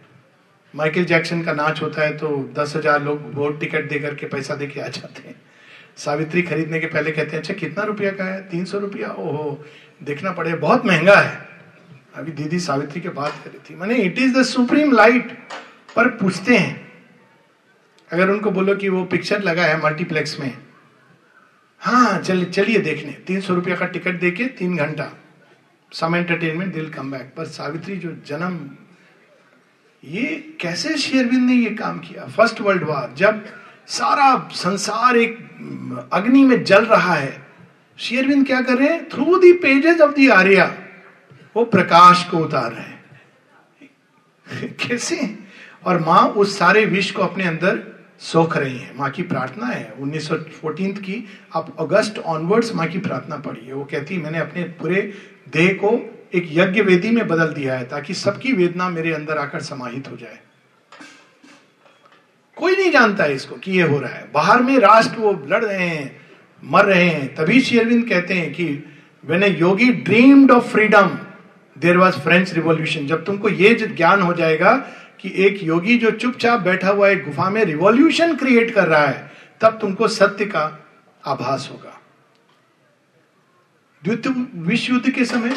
[0.75, 2.29] माइकल जैक्सन का नाच होता है तो
[2.59, 5.35] दस हज़ार लोग वोट टिकट दे करके पैसा दे के आ जाते हैं।
[5.97, 8.41] सावित्री खरीदने के पहले कहते हैं अच्छा कितना रुपया का है?
[8.49, 9.09] तीन सौ रुपया?
[9.09, 9.65] ओहो,
[10.03, 11.51] देखना पड़े बहुत महँगा है।
[12.17, 15.33] अभी दीदी सावित्री के बात करी थी। मैंने it is the supreme light
[15.97, 16.81] पर पूछते हैं।
[18.11, 20.53] अगर उनको बोलो कि वो पिक्चर लगा है मल्टीप्लेक्स में
[21.83, 25.11] हाँ चलिए चलिए देखने। तीन सौ रुपया का टिकट देके तीन घंटा।
[25.93, 28.71] सम एंटरटेनमेंट दिल कम बैक पर सावित्री, जो जन्म,
[30.05, 32.27] ये कैसे शेयरविंद ने ये काम किया?
[32.27, 33.47] फ़र्स्ट वर्ल्ड वार जब
[33.87, 35.39] सारा संसार एक,
[36.13, 37.47] अग्नि में जल रहा है,
[37.99, 39.09] शेरविंद क्या कर रहे हैं?
[39.09, 40.79] Through the pages of the Arya
[41.57, 43.05] वो प्रकाश को उतार रहे हैं।
[44.89, 45.39] कैसे?
[45.85, 47.92] और माँ उस सारे विष को अपने अंदर
[48.23, 53.37] सोख रही है, माँ की प्रार्थना है। 1914 की आप अगस्त ऑनवर्ड्स माँ की प्रार्थना
[53.37, 55.13] पढ़ी है वो कहती, मैंने अपने पूरे
[55.53, 55.91] देह को
[56.35, 60.17] एक यज्ञ वेदी में बदल दिया है, ताकि सबकी वेदना मेरे अंदर आकर समाहित हो
[60.17, 60.39] जाए।
[62.57, 65.65] कोई नहीं जानता है इसको कि ये हो रहा है। बाहर में राष्ट्र वो लड़
[65.65, 66.21] रहे हैं,
[66.65, 68.85] मर रहे हैं। तभी शेरविंद कहते हैं कि
[69.25, 71.11] when a yogi dreamed of freedom
[71.79, 74.85] there was French revolution जब तुमको ये ज्ञान हो जाएगा
[75.23, 79.33] कि एक योगी जो चुपचाप बैठा हुआ एक गुफा में रिवॉल्यूशन क्रिएट कर रहा है,
[79.61, 80.89] तब तुमको सत्य का
[81.27, 82.01] आभास होगा।
[84.05, 85.57] द्वितीय विश्व युद्ध के समय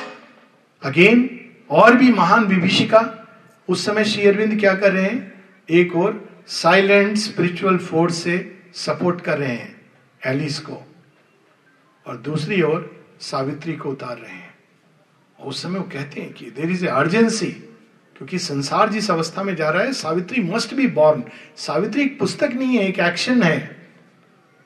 [0.83, 3.27] अगेन और भी महान विभीषिका,
[3.67, 5.45] उस समय श्री अरविंद क्या कर रहे हैं?
[5.69, 9.81] एक और साइलेंट स्पिरिचुअल फोर्स से सपोर्ट कर रहे हैं
[10.25, 10.87] एलिस को।
[12.07, 14.55] और दूसरी ओर सावित्री को उतार रहे हैं।
[15.39, 17.74] उस समय वो कहते हैं कि देर इज़ ए अर्जेंसी
[18.17, 21.23] क्योंकि संसार जिस अवस्था में जा रहा है, Savitri must be born
[21.57, 23.75] Savitri एक पुस्तक नहीं है, एक एक्शन है।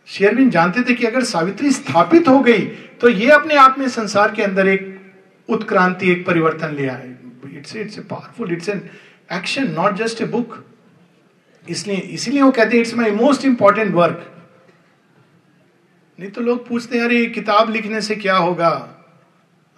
[0.08, 2.66] शेयरबिन जानते थे कि अगर सावित्री स्थापित हो गई
[3.02, 5.14] तो ये अपने आप में संसार के अंदर एक
[5.50, 7.16] उत्क्रांति, एक परिवर्तन ले आए।
[7.54, 8.82] It's it's a powerful it's an
[9.34, 10.64] action not just a book
[11.70, 14.26] इसलिए, इसीलिए वो कहते हैं it's my most important work
[16.20, 18.72] नहीं तो लोग पूछते हैं, अरे, किताब लिखने से क्या होगा?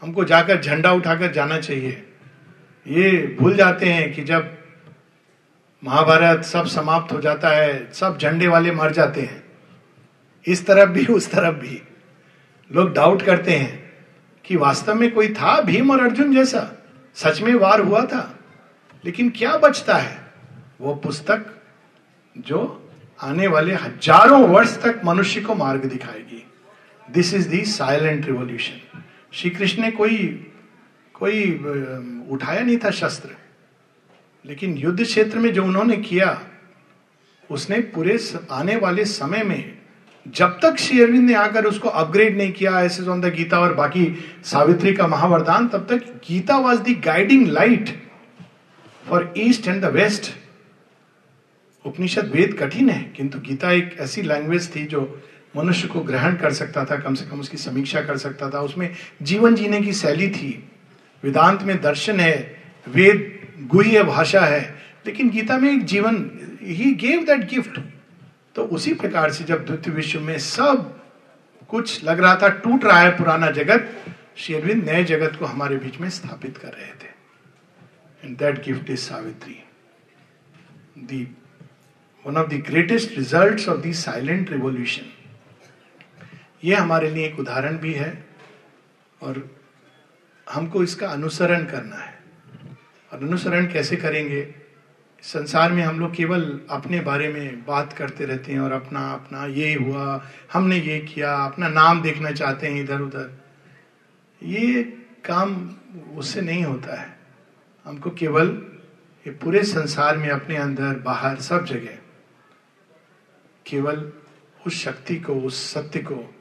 [0.02, 2.11] हमको जाकर झंडा उठाकर जाना चाहिए।
[2.88, 4.58] ये भूल जाते हैं कि जब
[5.84, 9.44] महाभारत सब समाप्त हो जाता है, सब झंडे वाले मर जाते हैं।
[10.48, 11.82] इस तरफ़ भी, उस तरफ़ भी।
[12.72, 13.94] लोग डाउट करते हैं
[14.46, 16.72] कि वास्तव में कोई था भीम और अर्जुन जैसा?
[17.16, 18.40] सच में वार हुआ था?
[19.06, 20.22] लेकिन क्या बचता है?
[20.82, 21.46] वो पुस्तक
[22.38, 22.90] जो
[23.22, 26.48] आने वाले हज़ारों वर्ष तक मनुष्य को मार्ग दिखाएगी।
[27.12, 29.02] This is the silent revolution
[29.34, 30.48] Shri Krishna ने कोई
[31.22, 31.52] कोई
[32.32, 33.30] उठाया नहीं था शस्त्र।
[34.46, 36.42] लेकिन युद्ध क्षेत्र में जो उन्होंने किया,
[37.50, 38.18] उसने पूरे
[38.52, 39.78] आने वाले समय में
[40.26, 43.74] जब तक श्री अरविंद ने आकर उसको अपग्रेड नहीं किया, ऐसे ऑन द गीता और
[43.74, 44.06] बाकी
[44.46, 47.90] सावित्री का महावरदान, तब तक Gita was the guiding light
[49.10, 50.32] for East and the West
[51.86, 55.22] Upanishad Veda कठिन है, किंतु गीता एक ऐसी लैंग्वेज थी जो
[55.58, 58.90] मनुष्य को ग्रहण कर सकता था, कम से कम उसकी समीक्षा कर सकता था, उसमें
[59.22, 60.71] जीवन जीने की शैली थी।
[61.24, 62.36] वेदांत में दर्शन है,
[62.88, 64.62] वेद गुह्य भाषा है,
[65.06, 66.16] लेकिन गीता में एक जीवन
[66.62, 67.80] ही गेव दैट गिफ्ट
[68.56, 71.00] तो उसी प्रकार से जब द्वितीय विश्व में सब
[71.70, 73.90] कुछ लग रहा था, टूट रहा है पुराना जगत
[74.38, 77.10] शेरविंद नए जगत को हमारे बीच में स्थापित कर रहे थे।
[78.24, 79.58] And that gift is Savitri
[80.98, 81.24] the
[82.26, 85.12] one of the greatest result of the silent revolution
[86.64, 88.12] ये हमारे लिए एक उदाहरण भी है,
[89.22, 89.50] और
[90.52, 92.20] हमको इसका अनुसरण करना है।
[93.14, 94.56] और अनुसरण कैसे करेंगे?
[95.22, 99.46] संसार में हम लोग केवल अपने बारे में बात करते रहते हैं और अपना अपना
[99.46, 103.32] ये हुआ, हमने ये किया, अपना नाम देखना चाहते हैं इधर उधर।
[104.44, 104.84] ये
[105.26, 105.76] काम
[106.16, 107.18] उससे नहीं होता है।
[107.86, 108.48] हमको केवल
[109.28, 111.98] ये पूरे संसार में अपने अंदर, बाहर सब जगह,
[113.66, 114.12] केवल
[114.68, 116.41] उस शक्ति को, उस सत्य को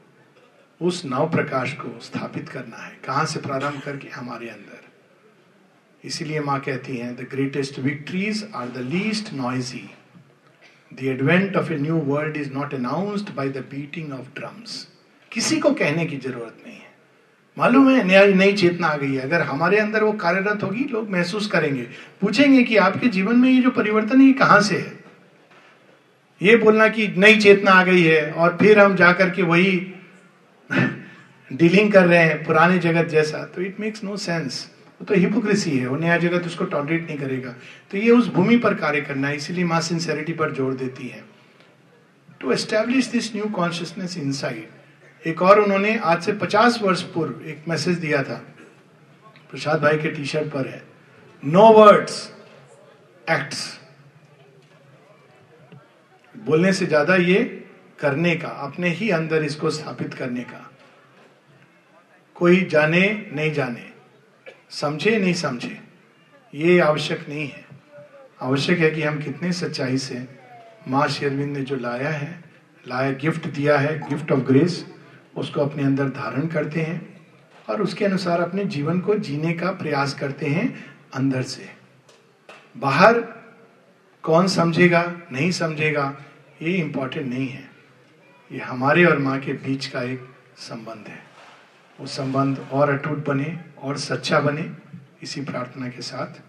[0.81, 4.09] उस नव प्रकाश को स्थापित करना है। कहाँ से प्रारंभ करके?
[4.09, 4.79] हमारे अंदर।
[6.05, 9.91] इसीलिए माँ कहती हैं the greatest victories are the least noisy
[10.95, 14.89] the advent of a new world is not announced by the beating of drums
[15.33, 16.89] किसी को कहने की ज़रूरत नहीं है।
[17.59, 21.11] मालूम है, नया नई चेतना आ गई है। अगर हमारे अंदर वो कार्यरत होगी, लोग
[21.11, 21.83] महसूस करेंगे।
[22.21, 24.99] पूछेंगे कि आपके जीवन में ये जो परिवर्तन है कहाँ से है?
[26.43, 29.95] ये बोलना कि नई चेतना आ गई है, और फिर हम जाकर के वही
[30.71, 34.69] डीलिंग कर रहे हैं पुराने जगत जैसा तो इट मेक्स नो सेंस
[35.01, 37.55] वो तो हिपोक्रेसी है, वो नया जगत उसको टॉलरेट नहीं करेगा।
[37.91, 41.23] तो ये उस भूमि पर कार्य करना है इसीलिए माँ सिंसेरिटी पर ज़ोर देती है।
[42.41, 47.65] To establish this new consciousness inside एक और उन्होंने आज से पचास वर्ष पूर्व एक
[47.69, 48.35] मैसेज दिया था।
[49.51, 50.83] प्रसाद भाई के टी शर्ट पर है।
[51.43, 52.23] नो वर्ड्स
[53.27, 53.79] एक्ट्स
[56.35, 57.41] बोलने से ज़्यादा ये
[58.01, 60.71] करने का, अपने ही अंदर इसको स्थापित करने का।
[62.35, 63.91] कोई जाने, नहीं जाने,
[64.71, 65.81] समझे, नहीं समझे,
[66.55, 67.65] ये आवश्यक नहीं है।
[68.43, 70.27] आवश्यक है कि हम कितने सच्चाई से
[70.89, 72.45] माँ शेरविंद ने जो लाया है,
[72.89, 74.87] लाया, गिफ्ट दिया है, गिफ्ट ऑफ़ ग्रेस,
[75.37, 77.27] उसको अपने अंदर धारण करते हैं
[77.69, 80.85] और उसके अनुसार अपने जीवन को जीने का प्रयास करते हैं
[81.15, 81.69] अंदर से।
[82.77, 83.21] बाहर
[84.23, 86.17] कौन समझेगा, नहीं समझेगा,
[86.63, 87.70] ये इंपॉर्टेंट नहीं है।
[88.53, 91.23] ये हमारे और माँ के बीच का एक संबंध है।
[92.01, 94.71] वो संबंध और अटूट बने और सच्चा बने,
[95.23, 96.41] इसी प्रार्थना के साथ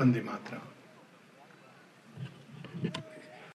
[0.00, 0.73] वंदे मातरम।